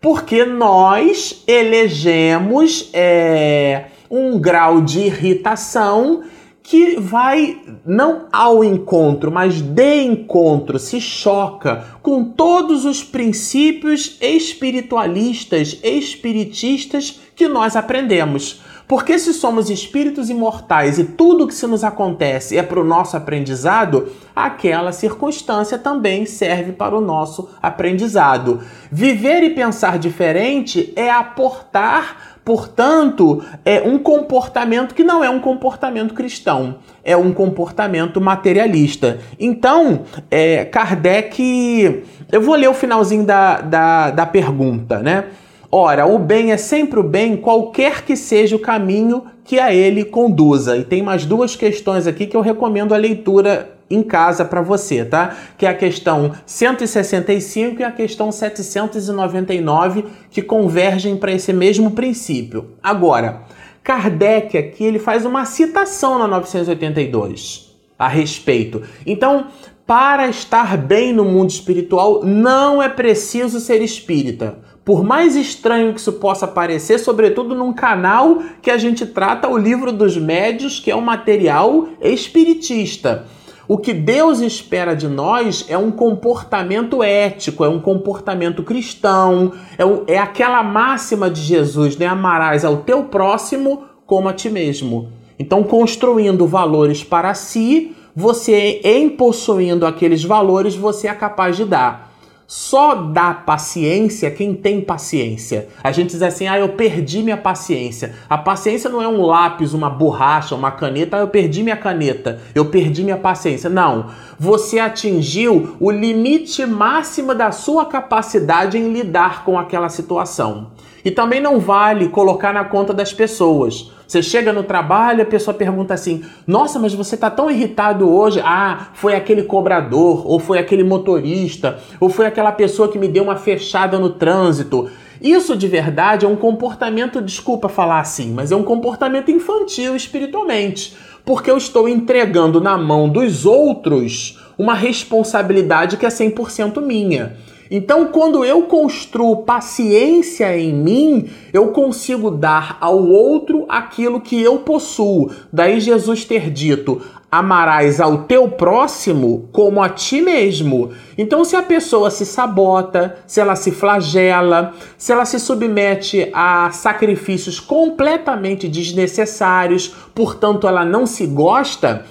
porque 0.00 0.44
nós 0.44 1.44
elegemos 1.46 2.90
é, 2.92 3.84
um 4.10 4.40
grau 4.40 4.80
de 4.80 4.98
irritação 5.02 6.24
que 6.62 6.98
vai 6.98 7.60
não 7.84 8.26
ao 8.32 8.62
encontro, 8.62 9.30
mas 9.30 9.60
de 9.60 10.02
encontro, 10.02 10.78
se 10.78 11.00
choca 11.00 11.84
com 12.02 12.24
todos 12.24 12.84
os 12.84 13.02
princípios 13.02 14.16
espiritualistas, 14.20 15.78
espiritistas 15.82 17.20
que 17.34 17.48
nós 17.48 17.74
aprendemos. 17.74 18.62
Porque 18.86 19.18
se 19.18 19.32
somos 19.32 19.70
espíritos 19.70 20.28
imortais 20.28 20.98
e 20.98 21.04
tudo 21.04 21.46
que 21.46 21.54
se 21.54 21.66
nos 21.66 21.82
acontece 21.82 22.58
é 22.58 22.62
para 22.62 22.80
o 22.80 22.84
nosso 22.84 23.16
aprendizado, 23.16 24.08
aquela 24.36 24.92
circunstância 24.92 25.78
também 25.78 26.26
serve 26.26 26.72
para 26.72 26.96
o 26.96 27.00
nosso 27.00 27.48
aprendizado. 27.62 28.60
Viver 28.90 29.42
e 29.44 29.50
pensar 29.50 29.98
diferente 29.98 30.92
é 30.94 31.10
aportar 31.10 32.31
Portanto, 32.44 33.42
é 33.64 33.80
um 33.80 33.98
comportamento 33.98 34.94
que 34.94 35.04
não 35.04 35.22
é 35.22 35.30
um 35.30 35.38
comportamento 35.38 36.12
cristão, 36.12 36.76
é 37.04 37.16
um 37.16 37.32
comportamento 37.32 38.20
materialista. 38.20 39.18
Então, 39.38 40.00
é, 40.30 40.64
Kardec. 40.64 42.02
Eu 42.30 42.40
vou 42.40 42.54
ler 42.54 42.68
o 42.68 42.74
finalzinho 42.74 43.24
da, 43.24 43.60
da, 43.60 44.10
da 44.10 44.26
pergunta, 44.26 44.98
né? 44.98 45.24
Ora, 45.70 46.04
o 46.04 46.18
bem 46.18 46.52
é 46.52 46.56
sempre 46.56 47.00
o 47.00 47.02
bem, 47.02 47.36
qualquer 47.36 48.02
que 48.02 48.16
seja 48.16 48.56
o 48.56 48.58
caminho 48.58 49.24
que 49.44 49.58
a 49.58 49.72
ele 49.72 50.04
conduza. 50.04 50.76
E 50.76 50.84
tem 50.84 51.02
mais 51.02 51.24
duas 51.24 51.56
questões 51.56 52.06
aqui 52.06 52.26
que 52.26 52.36
eu 52.36 52.40
recomendo 52.40 52.92
a 52.92 52.98
leitura 52.98 53.70
em 53.94 54.02
casa 54.02 54.44
para 54.44 54.62
você, 54.62 55.04
tá? 55.04 55.36
Que 55.56 55.66
é 55.66 55.68
a 55.68 55.74
questão 55.74 56.32
165 56.46 57.80
e 57.80 57.84
a 57.84 57.92
questão 57.92 58.32
799 58.32 60.04
que 60.30 60.42
convergem 60.42 61.16
para 61.16 61.32
esse 61.32 61.52
mesmo 61.52 61.90
princípio. 61.90 62.70
Agora, 62.82 63.42
Kardec 63.82 64.56
aqui 64.56 64.84
ele 64.84 64.98
faz 64.98 65.24
uma 65.24 65.44
citação 65.44 66.18
na 66.18 66.26
982 66.26 67.72
a 67.98 68.08
respeito. 68.08 68.82
Então, 69.06 69.46
para 69.86 70.28
estar 70.28 70.76
bem 70.76 71.12
no 71.12 71.24
mundo 71.24 71.50
espiritual, 71.50 72.24
não 72.24 72.82
é 72.82 72.88
preciso 72.88 73.60
ser 73.60 73.82
espírita 73.82 74.58
por 74.84 75.04
mais 75.04 75.36
estranho 75.36 75.92
que 75.92 76.00
isso 76.00 76.14
possa 76.14 76.46
parecer, 76.46 76.98
sobretudo 76.98 77.54
num 77.54 77.72
canal 77.72 78.42
que 78.60 78.70
a 78.70 78.76
gente 78.76 79.06
trata 79.06 79.48
o 79.48 79.56
livro 79.56 79.92
dos 79.92 80.16
médios, 80.16 80.80
que 80.80 80.90
é 80.90 80.96
um 80.96 81.00
material 81.00 81.88
espiritista. 82.00 83.26
O 83.72 83.78
que 83.78 83.94
Deus 83.94 84.40
espera 84.40 84.94
de 84.94 85.08
nós 85.08 85.64
é 85.66 85.78
um 85.78 85.90
comportamento 85.90 87.02
ético, 87.02 87.64
é 87.64 87.68
um 87.70 87.80
comportamento 87.80 88.62
cristão, 88.62 89.54
é, 89.78 90.12
é 90.12 90.18
aquela 90.18 90.62
máxima 90.62 91.30
de 91.30 91.40
Jesus, 91.40 91.96
né? 91.96 92.04
Amarás 92.04 92.66
ao 92.66 92.82
teu 92.82 93.04
próximo 93.04 93.84
como 94.04 94.28
a 94.28 94.34
ti 94.34 94.50
mesmo. 94.50 95.08
Então, 95.38 95.62
construindo 95.62 96.46
valores 96.46 97.02
para 97.02 97.32
si, 97.32 97.96
você, 98.14 98.82
em 98.84 99.08
possuindo 99.08 99.86
aqueles 99.86 100.22
valores, 100.22 100.74
você 100.74 101.08
é 101.08 101.14
capaz 101.14 101.56
de 101.56 101.64
dar. 101.64 102.11
Só 102.46 102.94
dá 102.94 103.32
paciência 103.32 104.30
quem 104.30 104.54
tem 104.54 104.80
paciência. 104.80 105.68
A 105.82 105.90
gente 105.92 106.10
diz 106.10 106.22
assim: 106.22 106.46
ah, 106.46 106.58
eu 106.58 106.70
perdi 106.70 107.22
minha 107.22 107.36
paciência. 107.36 108.14
A 108.28 108.36
paciência 108.36 108.90
não 108.90 109.00
é 109.00 109.08
um 109.08 109.22
lápis, 109.22 109.72
uma 109.72 109.88
borracha, 109.88 110.54
uma 110.54 110.70
caneta. 110.70 111.16
Ah, 111.16 111.20
eu 111.20 111.28
perdi 111.28 111.62
minha 111.62 111.76
caneta, 111.76 112.40
eu 112.54 112.66
perdi 112.66 113.02
minha 113.04 113.16
paciência. 113.16 113.70
Não. 113.70 114.10
Você 114.38 114.78
atingiu 114.78 115.76
o 115.78 115.90
limite 115.90 116.66
máximo 116.66 117.34
da 117.34 117.52
sua 117.52 117.86
capacidade 117.86 118.76
em 118.76 118.92
lidar 118.92 119.44
com 119.44 119.58
aquela 119.58 119.88
situação. 119.88 120.71
E 121.04 121.10
também 121.10 121.40
não 121.40 121.58
vale 121.58 122.08
colocar 122.08 122.52
na 122.52 122.64
conta 122.64 122.92
das 122.92 123.12
pessoas. 123.12 123.90
Você 124.06 124.22
chega 124.22 124.52
no 124.52 124.62
trabalho, 124.62 125.22
a 125.22 125.26
pessoa 125.26 125.54
pergunta 125.54 125.94
assim: 125.94 126.22
Nossa, 126.46 126.78
mas 126.78 126.92
você 126.92 127.14
está 127.14 127.30
tão 127.30 127.50
irritado 127.50 128.08
hoje. 128.08 128.40
Ah, 128.44 128.88
foi 128.92 129.14
aquele 129.14 129.42
cobrador, 129.42 130.30
ou 130.30 130.38
foi 130.38 130.58
aquele 130.58 130.84
motorista, 130.84 131.78
ou 131.98 132.08
foi 132.08 132.26
aquela 132.26 132.52
pessoa 132.52 132.88
que 132.88 132.98
me 132.98 133.08
deu 133.08 133.24
uma 133.24 133.36
fechada 133.36 133.98
no 133.98 134.10
trânsito. 134.10 134.90
Isso 135.22 135.56
de 135.56 135.68
verdade 135.68 136.26
é 136.26 136.28
um 136.28 136.36
comportamento, 136.36 137.22
desculpa 137.22 137.68
falar 137.68 138.00
assim, 138.00 138.32
mas 138.32 138.50
é 138.50 138.56
um 138.56 138.64
comportamento 138.64 139.30
infantil 139.30 139.94
espiritualmente. 139.94 140.96
Porque 141.24 141.50
eu 141.50 141.56
estou 141.56 141.88
entregando 141.88 142.60
na 142.60 142.76
mão 142.76 143.08
dos 143.08 143.46
outros 143.46 144.40
uma 144.58 144.74
responsabilidade 144.74 145.96
que 145.96 146.04
é 146.04 146.08
100% 146.08 146.82
minha. 146.82 147.36
Então, 147.74 148.08
quando 148.08 148.44
eu 148.44 148.64
construo 148.64 149.44
paciência 149.44 150.54
em 150.58 150.74
mim, 150.74 151.30
eu 151.54 151.68
consigo 151.68 152.30
dar 152.30 152.76
ao 152.78 153.02
outro 153.02 153.64
aquilo 153.66 154.20
que 154.20 154.38
eu 154.38 154.58
possuo. 154.58 155.30
Daí 155.50 155.80
Jesus 155.80 156.22
ter 156.22 156.50
dito: 156.50 157.00
amarás 157.30 157.98
ao 157.98 158.24
teu 158.24 158.46
próximo 158.46 159.48
como 159.52 159.82
a 159.82 159.88
ti 159.88 160.20
mesmo. 160.20 160.90
Então, 161.16 161.46
se 161.46 161.56
a 161.56 161.62
pessoa 161.62 162.10
se 162.10 162.26
sabota, 162.26 163.16
se 163.26 163.40
ela 163.40 163.56
se 163.56 163.70
flagela, 163.70 164.74
se 164.98 165.10
ela 165.10 165.24
se 165.24 165.40
submete 165.40 166.28
a 166.34 166.70
sacrifícios 166.72 167.58
completamente 167.58 168.68
desnecessários, 168.68 169.94
portanto, 170.14 170.68
ela 170.68 170.84
não 170.84 171.06
se 171.06 171.26
gosta, 171.26 172.04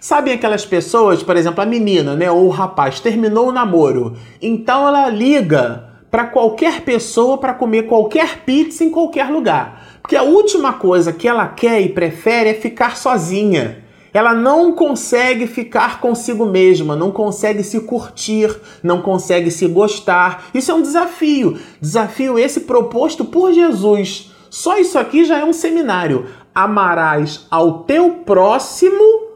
Sabem 0.00 0.34
aquelas 0.34 0.64
pessoas, 0.64 1.22
por 1.22 1.36
exemplo, 1.36 1.60
a 1.60 1.66
menina, 1.66 2.14
né, 2.14 2.30
ou 2.30 2.46
o 2.46 2.50
rapaz 2.50 3.00
terminou 3.00 3.48
o 3.48 3.52
namoro, 3.52 4.16
então 4.40 4.86
ela 4.86 5.08
liga 5.08 5.88
para 6.10 6.24
qualquer 6.24 6.82
pessoa 6.82 7.36
para 7.38 7.52
comer 7.52 7.82
qualquer 7.82 8.38
pizza 8.44 8.84
em 8.84 8.90
qualquer 8.90 9.28
lugar. 9.28 9.98
Porque 10.00 10.16
a 10.16 10.22
última 10.22 10.72
coisa 10.72 11.12
que 11.12 11.28
ela 11.28 11.46
quer 11.48 11.80
e 11.80 11.88
prefere 11.88 12.50
é 12.50 12.54
ficar 12.54 12.96
sozinha. 12.96 13.84
Ela 14.14 14.32
não 14.32 14.72
consegue 14.72 15.46
ficar 15.46 16.00
consigo 16.00 16.46
mesma, 16.46 16.96
não 16.96 17.10
consegue 17.10 17.62
se 17.62 17.80
curtir, 17.80 18.56
não 18.82 19.02
consegue 19.02 19.50
se 19.50 19.66
gostar. 19.66 20.46
Isso 20.54 20.70
é 20.70 20.74
um 20.74 20.80
desafio. 20.80 21.58
Desafio 21.80 22.38
esse 22.38 22.60
proposto 22.60 23.24
por 23.24 23.52
Jesus. 23.52 24.32
Só 24.48 24.78
isso 24.78 24.98
aqui 24.98 25.24
já 25.24 25.38
é 25.38 25.44
um 25.44 25.52
seminário. 25.52 26.24
Amarás 26.54 27.46
ao 27.50 27.80
teu 27.80 28.22
próximo 28.24 29.27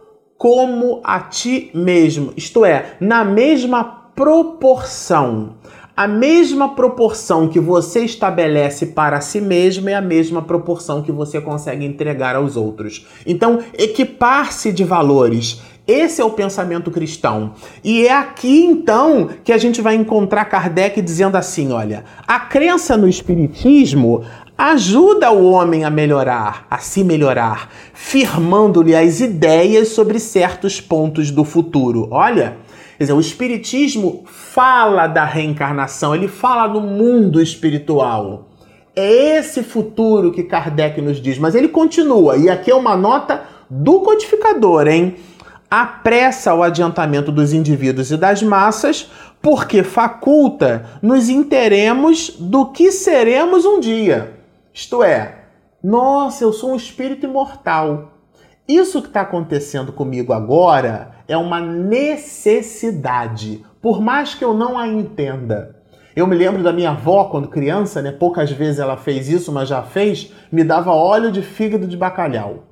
como 0.42 1.00
a 1.04 1.20
ti 1.20 1.70
mesmo, 1.72 2.32
isto 2.36 2.64
é, 2.64 2.96
na 2.98 3.24
mesma 3.24 3.84
proporção. 3.84 5.50
A 5.96 6.08
mesma 6.08 6.70
proporção 6.74 7.46
que 7.46 7.60
você 7.60 8.00
estabelece 8.00 8.86
para 8.86 9.20
si 9.20 9.40
mesmo 9.40 9.88
é 9.88 9.94
a 9.94 10.00
mesma 10.00 10.42
proporção 10.42 11.00
que 11.00 11.12
você 11.12 11.40
consegue 11.40 11.84
entregar 11.84 12.34
aos 12.34 12.56
outros. 12.56 13.06
Então, 13.24 13.60
equipar-se 13.78 14.72
de 14.72 14.82
valores. 14.82 15.62
Esse 15.86 16.20
é 16.20 16.24
o 16.24 16.30
pensamento 16.30 16.90
cristão. 16.90 17.52
E 17.84 18.04
é 18.08 18.12
aqui 18.12 18.64
então 18.64 19.28
que 19.44 19.52
a 19.52 19.58
gente 19.58 19.80
vai 19.80 19.94
encontrar 19.94 20.44
Kardec 20.46 21.00
dizendo 21.00 21.36
assim: 21.36 21.70
olha, 21.70 22.04
a 22.26 22.40
crença 22.40 22.96
no 22.96 23.08
Espiritismo 23.08 24.24
ajuda 24.62 25.32
o 25.32 25.50
homem 25.50 25.84
a 25.84 25.90
melhorar, 25.90 26.68
a 26.70 26.78
se 26.78 27.02
melhorar, 27.02 27.68
firmando-lhe 27.92 28.94
as 28.94 29.20
ideias 29.20 29.88
sobre 29.88 30.20
certos 30.20 30.80
pontos 30.80 31.32
do 31.32 31.42
futuro. 31.42 32.06
Olha, 32.12 32.58
quer 32.96 33.02
dizer, 33.02 33.12
o 33.12 33.18
Espiritismo 33.18 34.22
fala 34.24 35.08
da 35.08 35.24
reencarnação, 35.24 36.14
ele 36.14 36.28
fala 36.28 36.68
do 36.68 36.80
mundo 36.80 37.42
espiritual. 37.42 38.50
É 38.94 39.36
esse 39.36 39.64
futuro 39.64 40.30
que 40.30 40.44
Kardec 40.44 41.00
nos 41.00 41.20
diz, 41.20 41.38
mas 41.38 41.56
ele 41.56 41.66
continua, 41.66 42.36
e 42.36 42.48
aqui 42.48 42.70
é 42.70 42.74
uma 42.76 42.96
nota 42.96 43.42
do 43.68 43.98
codificador, 43.98 44.86
hein? 44.86 45.16
Apressa 45.68 46.54
o 46.54 46.62
adiantamento 46.62 47.32
dos 47.32 47.52
indivíduos 47.52 48.12
e 48.12 48.16
das 48.16 48.40
massas, 48.44 49.10
porque 49.40 49.82
faculta 49.82 50.86
nos 51.02 51.28
interemos 51.28 52.36
do 52.38 52.66
que 52.66 52.92
seremos 52.92 53.64
um 53.64 53.80
dia. 53.80 54.41
Isto 54.72 55.02
é, 55.02 55.42
nossa, 55.82 56.44
eu 56.44 56.52
sou 56.52 56.72
um 56.72 56.76
espírito 56.76 57.26
imortal. 57.26 58.12
Isso 58.66 59.02
que 59.02 59.08
está 59.08 59.22
acontecendo 59.22 59.92
comigo 59.92 60.32
agora 60.32 61.12
é 61.26 61.36
uma 61.36 61.60
necessidade, 61.60 63.64
por 63.82 64.00
mais 64.00 64.34
que 64.34 64.44
eu 64.44 64.54
não 64.54 64.78
a 64.78 64.86
entenda. 64.86 65.82
Eu 66.14 66.26
me 66.26 66.36
lembro 66.36 66.62
da 66.62 66.72
minha 66.72 66.90
avó 66.90 67.24
quando 67.24 67.48
criança, 67.48 68.00
né? 68.00 68.12
Poucas 68.12 68.50
vezes 68.50 68.78
ela 68.78 68.96
fez 68.96 69.28
isso, 69.28 69.50
mas 69.50 69.68
já 69.68 69.82
fez, 69.82 70.32
me 70.52 70.62
dava 70.62 70.92
óleo 70.92 71.32
de 71.32 71.42
fígado 71.42 71.86
de 71.86 71.96
bacalhau. 71.96 72.64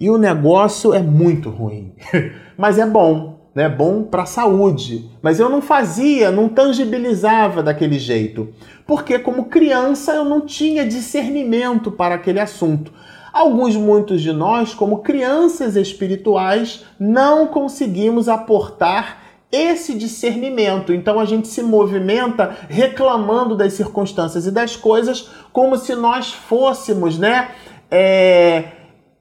E 0.00 0.10
o 0.10 0.18
negócio 0.18 0.92
é 0.92 1.00
muito 1.00 1.48
ruim, 1.48 1.94
mas 2.56 2.78
é 2.78 2.86
bom 2.86 3.35
né, 3.56 3.70
bom 3.70 4.02
para 4.02 4.24
a 4.24 4.26
saúde. 4.26 5.10
Mas 5.22 5.40
eu 5.40 5.48
não 5.48 5.62
fazia, 5.62 6.30
não 6.30 6.46
tangibilizava 6.46 7.62
daquele 7.62 7.98
jeito, 7.98 8.52
porque 8.86 9.18
como 9.18 9.46
criança 9.46 10.12
eu 10.12 10.26
não 10.26 10.42
tinha 10.42 10.86
discernimento 10.86 11.90
para 11.90 12.16
aquele 12.16 12.38
assunto. 12.38 12.92
Alguns, 13.32 13.74
muitos 13.74 14.20
de 14.20 14.30
nós, 14.30 14.74
como 14.74 14.98
crianças 14.98 15.74
espirituais, 15.74 16.84
não 17.00 17.46
conseguimos 17.46 18.28
aportar 18.28 19.22
esse 19.50 19.94
discernimento. 19.94 20.92
Então 20.92 21.18
a 21.18 21.24
gente 21.24 21.48
se 21.48 21.62
movimenta 21.62 22.54
reclamando 22.68 23.56
das 23.56 23.72
circunstâncias 23.72 24.46
e 24.46 24.50
das 24.50 24.76
coisas 24.76 25.30
como 25.50 25.78
se 25.78 25.94
nós 25.94 26.30
fôssemos, 26.30 27.18
né? 27.18 27.48
É, 27.90 28.64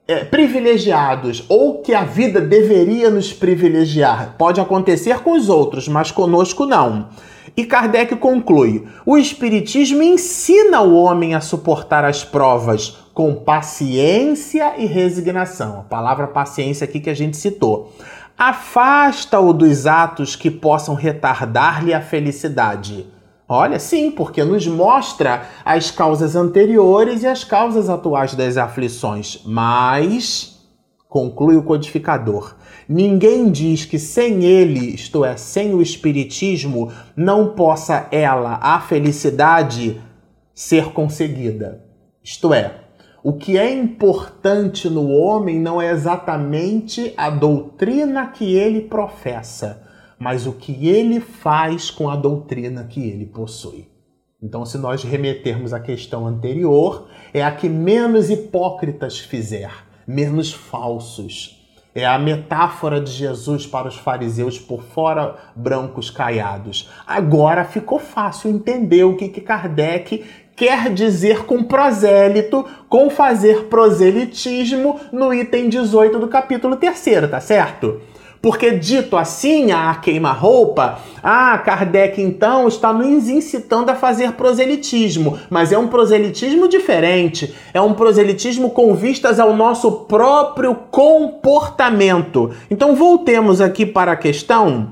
é, 0.08 0.24
privilegiados 0.24 1.44
ou 1.50 1.82
que 1.82 1.94
a 1.94 2.04
vida 2.04 2.40
deveria 2.40 3.10
nos 3.10 3.34
privilegiar. 3.34 4.36
Pode 4.38 4.62
acontecer 4.62 5.20
com 5.20 5.32
os 5.32 5.50
outros, 5.50 5.88
mas 5.88 6.12
conosco 6.12 6.66
não. 6.66 7.10
E 7.58 7.66
Kardec 7.66 8.16
conclui: 8.18 8.86
o 9.06 9.18
Espiritismo 9.18 10.04
ensina 10.04 10.82
o 10.82 10.96
homem 10.96 11.34
a 11.34 11.42
suportar 11.42 12.06
as 12.06 12.24
provas 12.24 12.98
com 13.14 13.34
paciência 13.34 14.74
e 14.78 14.86
resignação. 14.86 15.80
A 15.80 15.84
palavra 15.84 16.28
paciência 16.28 16.86
aqui 16.86 17.00
que 17.00 17.10
a 17.10 17.16
gente 17.16 17.38
citou. 17.38 17.94
Afasta-o 18.38 19.54
dos 19.54 19.88
atos 19.88 20.36
que 20.36 20.52
possam 20.52 20.94
retardar-lhe 20.94 21.94
a 21.94 22.02
felicidade 22.02 23.08
Olha, 23.48 23.78
sim, 23.78 24.10
porque 24.10 24.44
nos 24.44 24.66
mostra 24.66 25.48
as 25.64 25.92
causas 25.92 26.36
anteriores 26.36 27.22
e 27.22 27.28
as 27.28 27.44
causas 27.44 27.90
atuais 27.90 28.34
das 28.34 28.58
aflições. 28.58 29.42
Mas, 29.46 30.60
conclui 31.08 31.56
o 31.56 31.62
codificador, 31.62 32.56
ninguém 32.90 33.52
diz 33.52 33.86
que 33.86 34.00
sem 34.00 34.44
ele, 34.44 34.96
isto 34.96 35.24
é, 35.24 35.38
sem 35.38 35.76
o 35.76 35.82
Espiritismo, 35.82 36.92
não 37.16 37.50
possa 37.50 38.08
ela, 38.12 38.58
a 38.62 38.80
felicidade, 38.80 40.02
ser 40.54 40.86
conseguida. 40.92 41.86
Isto 42.24 42.52
é, 42.52 42.82
o 43.22 43.34
que 43.34 43.58
é 43.58 43.72
importante 43.72 44.90
no 44.90 45.10
homem 45.10 45.60
não 45.60 45.80
é 45.80 45.92
exatamente 45.92 47.14
a 47.16 47.30
doutrina 47.30 48.26
que 48.28 48.56
ele 48.56 48.82
professa, 48.82 49.85
mas 50.20 50.48
o 50.48 50.54
que 50.54 50.88
ele 50.88 51.20
faz 51.20 51.92
com 51.92 52.10
a 52.10 52.16
doutrina 52.16 52.84
que 52.86 53.02
ele 53.02 53.26
possui. 53.26 53.88
Então, 54.42 54.66
se 54.66 54.78
nós 54.78 55.04
remetermos 55.04 55.74
à 55.74 55.80
questão 55.80 56.28
anterior, 56.28 57.08
é 57.34 57.44
a 57.44 57.52
que 57.52 57.68
menos 57.68 58.30
hipócritas 58.30 59.18
fizer, 59.18 59.72
menos 60.08 60.54
falsos. 60.54 61.62
É 61.96 62.06
a 62.06 62.20
metáfora 62.20 63.00
de 63.00 63.10
Jesus 63.10 63.66
para 63.66 63.88
os 63.88 63.96
fariseus 63.96 64.60
por 64.60 64.84
fora 64.84 65.36
brancos 65.56 66.10
caiados. 66.10 66.90
Agora 67.08 67.64
ficou 67.64 67.98
fácil 67.98 68.52
entender 68.52 69.06
o 69.06 69.16
que, 69.16 69.30
que 69.30 69.40
Kardec 69.40 70.26
quer 70.56 70.94
dizer 70.94 71.46
com 71.46 71.64
prosélito, 71.64 72.66
com 72.90 73.10
fazer 73.10 73.66
proselitismo 73.66 75.00
no 75.12 75.34
item 75.34 75.70
18 75.70 76.20
do 76.20 76.28
capítulo 76.28 76.76
3, 76.76 77.30
tá 77.32 77.40
certo? 77.40 78.02
Porque 78.46 78.70
dito 78.70 79.18
assim, 79.18 79.72
a 79.72 79.96
queima-roupa, 79.96 81.00
ah, 81.24 81.58
Kardec 81.58 82.22
então 82.22 82.68
está 82.68 82.94
nos 82.94 83.28
incitando 83.28 83.90
a 83.90 83.96
fazer 83.96 84.34
proselitismo, 84.34 85.40
mas 85.50 85.72
é 85.72 85.80
um 85.80 85.88
proselitismo 85.88 86.68
diferente, 86.68 87.56
é 87.74 87.82
um 87.82 87.96
proselitismo 87.96 88.70
com 88.70 88.94
vistas 88.94 89.40
ao 89.40 89.56
nosso 89.56 89.92
próprio 89.92 90.76
comportamento. 90.76 92.52
Então 92.70 92.96
voltemos 92.96 93.62
aqui 93.62 93.84
para 93.84 94.12
a 94.12 94.16
questão 94.16 94.92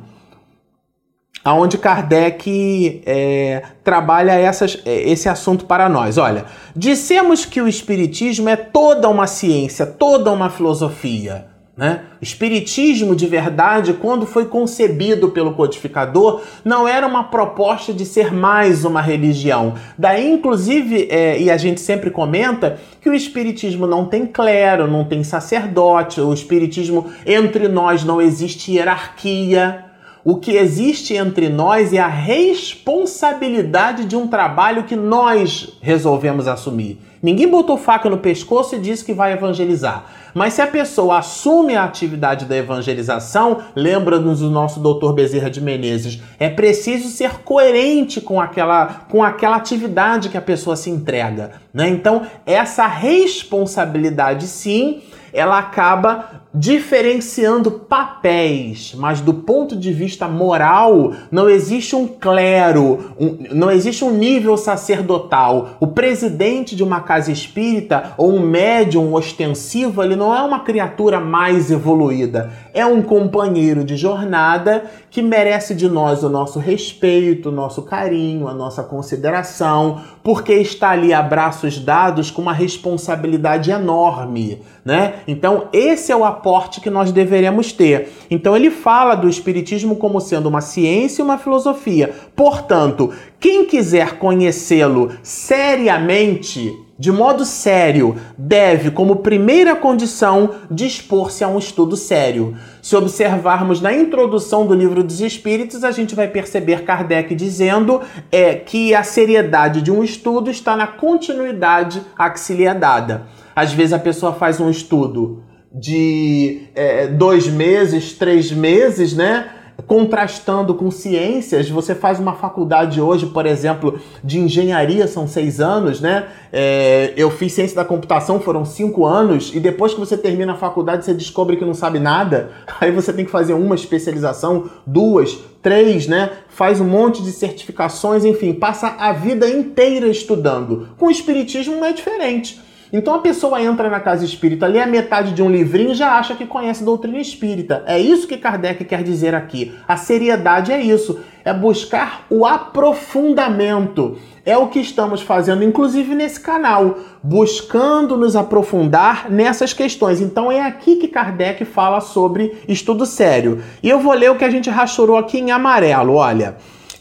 aonde 1.46 1.78
Kardec 1.78 3.04
é, 3.06 3.62
trabalha 3.84 4.32
essas, 4.32 4.80
é, 4.84 5.08
esse 5.12 5.30
assunto 5.30 5.66
para 5.66 5.88
nós. 5.88 6.18
Olha, 6.18 6.46
dissemos 6.76 7.46
que 7.46 7.62
o 7.62 7.68
Espiritismo 7.68 8.50
é 8.50 8.56
toda 8.56 9.08
uma 9.08 9.28
ciência, 9.28 9.86
toda 9.86 10.32
uma 10.32 10.50
filosofia. 10.50 11.53
Né? 11.76 12.02
O 12.22 12.24
Espiritismo 12.24 13.16
de 13.16 13.26
verdade, 13.26 13.94
quando 13.94 14.28
foi 14.28 14.46
concebido 14.46 15.30
pelo 15.30 15.54
codificador, 15.54 16.42
não 16.64 16.88
era 16.88 17.08
uma 17.08 17.24
proposta 17.24 17.92
de 17.92 18.06
ser 18.06 18.32
mais 18.32 18.86
uma 18.86 19.02
religião. 19.02 19.74
Daí, 19.98 20.32
inclusive, 20.32 21.08
é, 21.10 21.42
e 21.42 21.50
a 21.50 21.58
gente 21.58 21.82
sempre 21.82 22.12
comenta 22.12 22.78
que 23.02 23.10
o 23.10 23.14
Espiritismo 23.14 23.88
não 23.88 24.06
tem 24.06 24.28
clero, 24.28 24.86
não 24.88 25.04
tem 25.04 25.24
sacerdote, 25.24 26.22
o 26.22 26.32
Espiritismo 26.32 27.12
entre 27.26 27.68
nós 27.68 28.04
não 28.04 28.22
existe 28.22 28.74
hierarquia. 28.74 29.86
O 30.24 30.38
que 30.38 30.52
existe 30.52 31.16
entre 31.16 31.50
nós 31.50 31.92
é 31.92 31.98
a 31.98 32.08
responsabilidade 32.08 34.06
de 34.06 34.16
um 34.16 34.28
trabalho 34.28 34.84
que 34.84 34.96
nós 34.96 35.76
resolvemos 35.82 36.48
assumir. 36.48 37.00
Ninguém 37.24 37.48
botou 37.48 37.78
faca 37.78 38.10
no 38.10 38.18
pescoço 38.18 38.76
e 38.76 38.80
disse 38.80 39.06
que 39.06 39.14
vai 39.14 39.32
evangelizar. 39.32 40.04
Mas 40.34 40.56
se 40.56 40.62
a 40.62 40.68
pessoa 40.68 41.20
assume 41.20 41.74
a 41.74 41.86
atividade 41.86 42.44
da 42.44 42.58
evangelização, 42.58 43.62
lembra-nos 43.74 44.42
do 44.42 44.50
nosso 44.50 44.82
doutor 44.82 45.14
Bezerra 45.14 45.50
de 45.50 45.62
Menezes, 45.62 46.22
é 46.38 46.50
preciso 46.50 47.08
ser 47.08 47.40
coerente 47.46 48.20
com 48.20 48.42
aquela, 48.42 49.06
com 49.10 49.24
aquela 49.24 49.56
atividade 49.56 50.28
que 50.28 50.38
a 50.38 50.42
pessoa 50.42 50.76
se 50.76 50.90
entrega. 50.90 51.52
Né? 51.74 51.88
Então, 51.88 52.24
essa 52.46 52.88
responsabilidade, 52.88 54.46
sim, 54.46 55.02
ela 55.32 55.58
acaba 55.58 56.43
diferenciando 56.54 57.72
papéis, 57.72 58.94
mas 58.96 59.20
do 59.20 59.34
ponto 59.34 59.76
de 59.76 59.92
vista 59.92 60.28
moral, 60.28 61.14
não 61.32 61.50
existe 61.50 61.96
um 61.96 62.08
clero, 62.08 63.14
um, 63.20 63.38
não 63.52 63.72
existe 63.72 64.06
um 64.06 64.12
nível 64.12 64.56
sacerdotal. 64.56 65.72
O 65.80 65.88
presidente 65.88 66.76
de 66.76 66.84
uma 66.84 67.02
casa 67.02 67.32
espírita 67.32 68.14
ou 68.18 68.32
um 68.32 68.40
médium 68.40 69.16
ostensivo, 69.16 70.04
ele 70.04 70.16
não 70.16 70.36
é 70.36 70.42
uma 70.44 70.60
criatura 70.60 71.20
mais 71.20 71.72
evoluída, 71.72 72.52
é 72.72 72.86
um 72.86 73.02
companheiro 73.02 73.84
de 73.84 73.98
jornada 73.98 74.86
que 75.10 75.22
merece 75.22 75.74
de 75.74 75.88
nós 75.88 76.24
o 76.24 76.30
nosso 76.30 76.60
respeito, 76.60 77.50
o 77.50 77.52
nosso 77.52 77.82
carinho, 77.82 78.48
a 78.48 78.54
nossa 78.54 78.84
consideração, 78.84 80.02
porque 80.24 80.54
está 80.54 80.92
ali 80.92 81.14
a 81.14 81.22
braços 81.22 81.80
dados 81.80 82.30
com 82.30 82.42
uma 82.42 82.54
responsabilidade 82.54 83.72
enorme, 83.72 84.62
né? 84.84 85.16
Então, 85.28 85.68
esse 85.72 86.12
é 86.12 86.16
o 86.16 86.26
aporte 86.44 86.82
que 86.82 86.90
nós 86.90 87.14
deveremos 87.14 87.72
ter. 87.72 88.10
Então 88.30 88.54
ele 88.54 88.70
fala 88.70 89.16
do 89.16 89.30
espiritismo 89.30 89.96
como 89.96 90.20
sendo 90.20 90.50
uma 90.50 90.60
ciência 90.60 91.22
e 91.22 91.24
uma 91.24 91.38
filosofia. 91.38 92.14
Portanto, 92.36 93.14
quem 93.40 93.66
quiser 93.66 94.18
conhecê-lo 94.18 95.12
seriamente, 95.24 96.78
de 97.00 97.14
modo 97.14 97.46
sério, 97.46 98.18
deve, 98.38 98.92
como 98.92 99.18
primeira 99.18 99.74
condição, 99.74 100.50
dispor-se 100.70 101.46
a 101.46 101.48
um 101.48 101.58
estudo 101.58 101.96
sério. 101.96 102.56
Se 102.82 102.94
observarmos 102.94 103.80
na 103.80 103.94
introdução 103.94 104.68
do 104.68 104.74
livro 104.74 105.02
dos 105.02 105.22
Espíritos, 105.22 105.86
a 105.86 105.92
gente 105.92 106.14
vai 106.14 106.28
perceber 106.28 106.84
Kardec 106.84 107.34
dizendo 107.34 108.02
é, 108.30 108.54
que 108.54 108.94
a 108.94 109.04
seriedade 109.04 109.82
de 109.82 109.92
um 109.92 110.04
estudo 110.04 110.52
está 110.52 110.76
na 110.76 110.88
continuidade 110.88 112.02
a 112.18 112.30
que 112.30 112.40
se 112.40 112.54
lhe 112.54 112.66
é 112.66 112.74
dada. 112.74 113.28
Às 113.56 113.72
vezes 113.72 113.94
a 113.94 114.00
pessoa 114.00 114.34
faz 114.34 114.60
um 114.60 114.70
estudo 114.70 115.42
de 115.74 116.68
é, 116.76 117.08
dois 117.08 117.48
meses, 117.48 118.14
três 118.14 118.52
meses, 118.52 119.14
né? 119.14 119.50
Contrastando 119.88 120.76
com 120.76 120.92
ciências, 120.92 121.68
você 121.68 121.96
faz 121.96 122.20
uma 122.20 122.36
faculdade 122.36 123.02
hoje, 123.02 123.26
por 123.26 123.48
exemplo, 123.48 124.00
de 124.24 124.40
engenharia, 124.40 125.08
são 125.08 125.28
seis 125.28 125.60
anos, 125.60 126.00
né? 126.00 126.28
É, 126.52 127.12
eu 127.18 127.32
fiz 127.32 127.54
ciência 127.54 127.76
da 127.76 127.84
computação, 127.84 128.40
foram 128.40 128.64
cinco 128.64 129.04
anos, 129.04 129.52
e 129.54 129.60
depois 129.60 129.94
que 129.94 130.00
você 130.00 130.16
termina 130.16 130.54
a 130.54 130.56
faculdade, 130.56 131.04
você 131.04 131.14
descobre 131.14 131.58
que 131.58 131.66
não 131.66 131.74
sabe 131.74 131.98
nada, 131.98 132.52
aí 132.80 132.92
você 132.92 133.12
tem 133.12 133.26
que 133.26 133.32
fazer 133.32 133.54
uma 133.54 133.74
especialização, 133.74 134.70
duas, 134.86 135.40
três, 135.64 136.06
né? 136.08 136.30
Faz 136.50 136.80
um 136.80 136.86
monte 136.86 137.24
de 137.24 137.32
certificações, 137.32 138.24
enfim, 138.24 138.54
passa 138.54 138.96
a 139.00 139.12
vida 139.12 139.50
inteira 139.50 140.08
estudando. 140.08 140.90
Com 141.00 141.08
o 141.08 141.12
Espiritismo 141.12 141.78
não 141.78 141.86
é 141.86 141.94
diferente. 141.94 142.62
Então 142.94 143.16
a 143.16 143.20
pessoa 143.20 143.60
entra 143.60 143.90
na 143.90 144.00
casa 144.00 144.24
espírita, 144.24 144.68
lê 144.68 144.80
a 144.80 144.86
metade 144.86 145.34
de 145.34 145.42
um 145.42 145.50
livrinho 145.50 145.94
e 145.94 145.96
já 145.96 146.12
acha 146.20 146.36
que 146.36 146.46
conhece 146.46 146.84
doutrina 146.84 147.18
espírita. 147.18 147.84
É 147.88 147.98
isso 147.98 148.28
que 148.28 148.38
Kardec 148.38 148.86
quer 148.86 149.02
dizer 149.02 149.34
aqui. 149.34 149.74
A 149.88 149.98
seriedade 149.98 150.72
é 150.72 150.80
isso, 150.80 151.20
é 151.44 151.52
buscar 151.52 152.28
o 152.30 152.46
aprofundamento. 152.46 154.20
É 154.46 154.56
o 154.56 154.68
que 154.68 154.80
estamos 154.80 155.24
fazendo, 155.24 155.64
inclusive 155.64 156.14
nesse 156.14 156.40
canal, 156.40 157.00
buscando 157.24 158.16
nos 158.16 158.36
aprofundar 158.36 159.28
nessas 159.28 159.74
questões. 159.74 160.22
Então 160.22 160.52
é 160.52 160.62
aqui 160.62 160.98
que 160.98 161.08
Kardec 161.08 161.66
fala 161.66 162.00
sobre 162.00 162.62
estudo 162.68 163.08
sério. 163.08 163.64
E 163.82 163.90
eu 163.90 164.02
vou 164.02 164.14
ler 164.14 164.30
o 164.30 164.38
que 164.38 164.46
a 164.46 164.52
gente 164.52 164.70
rachurou 164.70 165.18
aqui 165.18 165.40
em 165.40 165.50
amarelo. 165.50 166.14
Olha, 166.14 166.58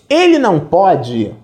ele 0.09 0.39
não 0.39 0.59
pode 0.59 1.35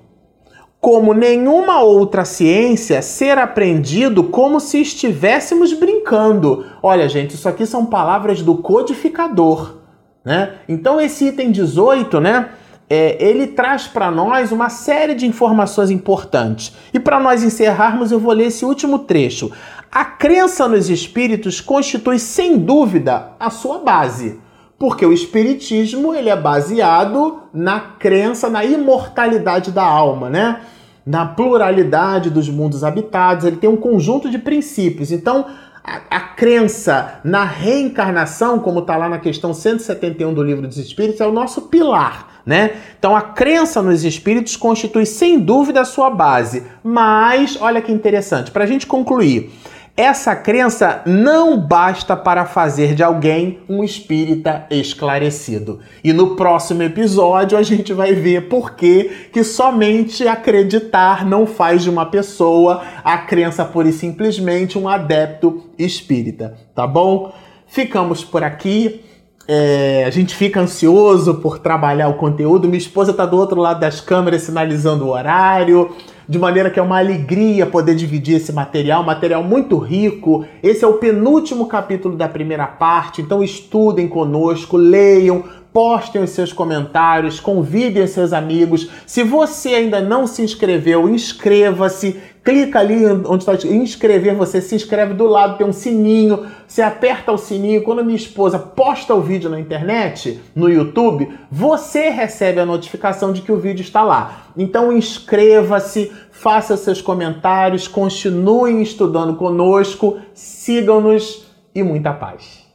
como 0.81 1.13
nenhuma 1.13 1.81
outra 1.81 2.25
ciência, 2.25 3.03
ser 3.03 3.37
aprendido 3.37 4.25
como 4.25 4.61
se 4.61 4.81
estivéssemos 4.81 5.73
brincando. 5.73 6.65
Olha, 6.83 7.09
gente, 7.09 7.35
isso 7.35 7.49
aqui 7.49 7.67
são 7.67 7.85
palavras 7.85 8.43
do 8.43 8.57
codificador, 8.57 9.77
né? 10.25 10.55
Então 10.69 11.01
esse 11.01 11.27
item 11.27 11.51
18, 11.51 12.21
né? 12.21 12.51
É, 12.91 13.23
ele 13.23 13.49
traz 13.49 13.87
para 13.87 14.11
nós 14.11 14.51
uma 14.51 14.71
série 14.71 15.15
de 15.15 15.27
informações 15.27 15.91
importantes. 15.91 16.75
E 16.95 16.99
para 16.99 17.21
nós 17.21 17.43
encerrarmos, 17.43 18.11
eu 18.11 18.19
vou 18.19 18.33
ler 18.33 18.47
esse 18.47 18.65
último 18.65 19.01
trecho. 19.01 19.53
A 19.93 20.05
crença 20.05 20.67
nos 20.67 20.89
espíritos 20.89 21.61
constitui 21.61 22.19
sem 22.19 22.57
dúvida 22.57 23.33
a 23.39 23.51
sua 23.51 23.79
base 23.81 24.41
porque 24.79 25.05
o 25.05 25.13
espiritismo 25.13 26.15
ele 26.15 26.29
é 26.29 26.37
baseado 26.37 27.43
na 27.53 27.81
crença 27.81 28.49
na 28.49 28.65
imortalidade 28.65 29.73
da 29.73 29.85
alma, 29.85 30.31
né? 30.31 30.61
Na 31.05 31.27
pluralidade 31.27 32.31
dos 32.31 32.49
mundos 32.49 32.85
habitados, 32.85 33.45
ele 33.45 33.57
tem 33.57 33.69
um 33.69 33.77
conjunto 33.77 34.31
de 34.31 34.39
princípios. 34.39 35.11
Então, 35.11 35.47
a, 35.83 36.17
a 36.17 36.21
crença 36.21 37.21
na 37.25 37.45
reencarnação, 37.45 38.59
como 38.59 38.81
está 38.81 38.97
lá 38.97 39.09
na 39.09 39.19
questão 39.19 39.55
171 39.55 40.35
do 40.35 40.43
Livro 40.43 40.69
dos 40.69 40.77
Espíritos, 40.77 41.21
é 41.21 41.27
o 41.27 41.33
nosso 41.33 41.63
pilar. 41.63 42.43
Né? 42.45 42.77
Então 42.99 43.15
a 43.15 43.21
crença 43.21 43.83
nos 43.83 44.05
espíritos 44.05 44.57
constitui 44.57 45.05
sem 45.05 45.39
dúvida 45.39 45.83
a 45.83 45.85
sua 45.85 46.09
base. 46.09 46.63
Mas, 46.83 47.59
olha 47.61 47.83
que 47.83 47.93
interessante, 47.93 48.51
para 48.51 48.65
a 48.65 48.67
gente 48.67 48.87
concluir, 48.87 49.51
essa 49.99 50.37
crença 50.37 51.03
não 51.05 51.59
basta 51.59 52.17
para 52.17 52.47
fazer 52.47 52.95
de 52.95 53.03
alguém 53.03 53.59
um 53.69 53.83
espírita 53.83 54.65
esclarecido. 54.71 55.81
E 56.05 56.13
no 56.13 56.37
próximo 56.37 56.85
episódio 56.85 57.59
a 57.59 57.65
gente 57.65 57.93
vai 57.93 58.13
ver 58.15 58.49
por 58.49 58.77
que, 58.77 59.11
que 59.33 59.43
somente 59.43 60.29
acreditar 60.29 61.27
não 61.27 61.49
faz 61.49 61.83
de 61.83 61.91
uma 61.91 62.07
pessoa 62.07 62.85
a 63.03 63.19
crença 63.19 63.65
pura 63.65 63.89
e 63.89 63.93
simplesmente 63.93 64.79
um 64.79 64.89
adepto 64.89 65.65
espírita, 65.77 66.57
tá 66.77 66.87
bom? 66.87 67.35
Ficamos 67.67 68.23
por 68.23 68.45
aqui. 68.45 69.05
É, 69.51 70.05
a 70.05 70.11
gente 70.11 70.37
fica 70.37 70.61
ansioso 70.61 71.37
por 71.37 71.59
trabalhar 71.59 72.09
o 72.09 72.15
conteúdo. 72.15 72.69
Minha 72.69 72.77
esposa 72.77 73.13
está 73.13 73.25
do 73.25 73.39
outro 73.39 73.59
lado 73.59 73.81
das 73.81 73.99
câmeras 73.99 74.43
sinalizando 74.43 75.07
o 75.07 75.09
horário, 75.09 75.91
de 76.29 76.39
maneira 76.39 76.69
que 76.69 76.79
é 76.79 76.83
uma 76.83 76.99
alegria 76.99 77.65
poder 77.65 77.95
dividir 77.95 78.37
esse 78.37 78.53
material, 78.53 79.03
material 79.03 79.43
muito 79.43 79.79
rico. 79.79 80.45
Esse 80.63 80.85
é 80.85 80.87
o 80.87 80.99
penúltimo 80.99 81.67
capítulo 81.67 82.15
da 82.15 82.29
primeira 82.29 82.67
parte, 82.67 83.23
então 83.23 83.43
estudem 83.43 84.07
conosco, 84.07 84.77
leiam, 84.77 85.45
postem 85.73 86.23
os 86.23 86.31
seus 86.31 86.53
comentários, 86.53 87.41
convidem 87.41 88.03
os 88.03 88.11
seus 88.11 88.33
amigos. 88.33 88.89
Se 89.07 89.23
você 89.23 89.71
ainda 89.71 90.01
não 90.01 90.27
se 90.27 90.43
inscreveu, 90.43 91.09
inscreva-se. 91.09 92.21
Clica 92.45 92.79
ali 92.79 93.05
onde 93.05 93.45
está 93.45 93.55
inscrever, 93.69 94.35
você 94.35 94.61
se 94.63 94.75
inscreve 94.75 95.13
do 95.13 95.27
lado, 95.27 95.59
tem 95.59 95.67
um 95.67 95.73
sininho. 95.73 96.47
Você 96.67 96.81
aperta 96.81 97.31
o 97.31 97.37
sininho. 97.37 97.83
Quando 97.83 98.05
minha 98.05 98.17
esposa 98.17 98.59
posta 98.59 99.15
o 99.15 99.21
vídeo 99.21 99.51
na 99.51 99.61
internet, 99.61 100.41
no 100.55 100.69
YouTube, 100.71 101.31
você 101.51 102.09
recebe 102.09 102.59
a 102.59 102.67
notificação 102.67 103.33
de 103.33 103.43
que 103.43 103.53
o 103.53 103.59
vídeo 103.59 103.83
está 103.83 104.03
lá. 104.03 104.47
Então 104.57 104.91
inscreva-se, 104.91 106.11
faça 106.31 106.77
seus 106.77 107.03
comentários, 107.03 107.87
continuem 107.87 108.81
estudando 108.83 109.37
conosco, 109.37 110.19
sigam-nos 110.33 111.47
e 111.75 111.83
muita 111.83 112.13
paz. 112.15 112.68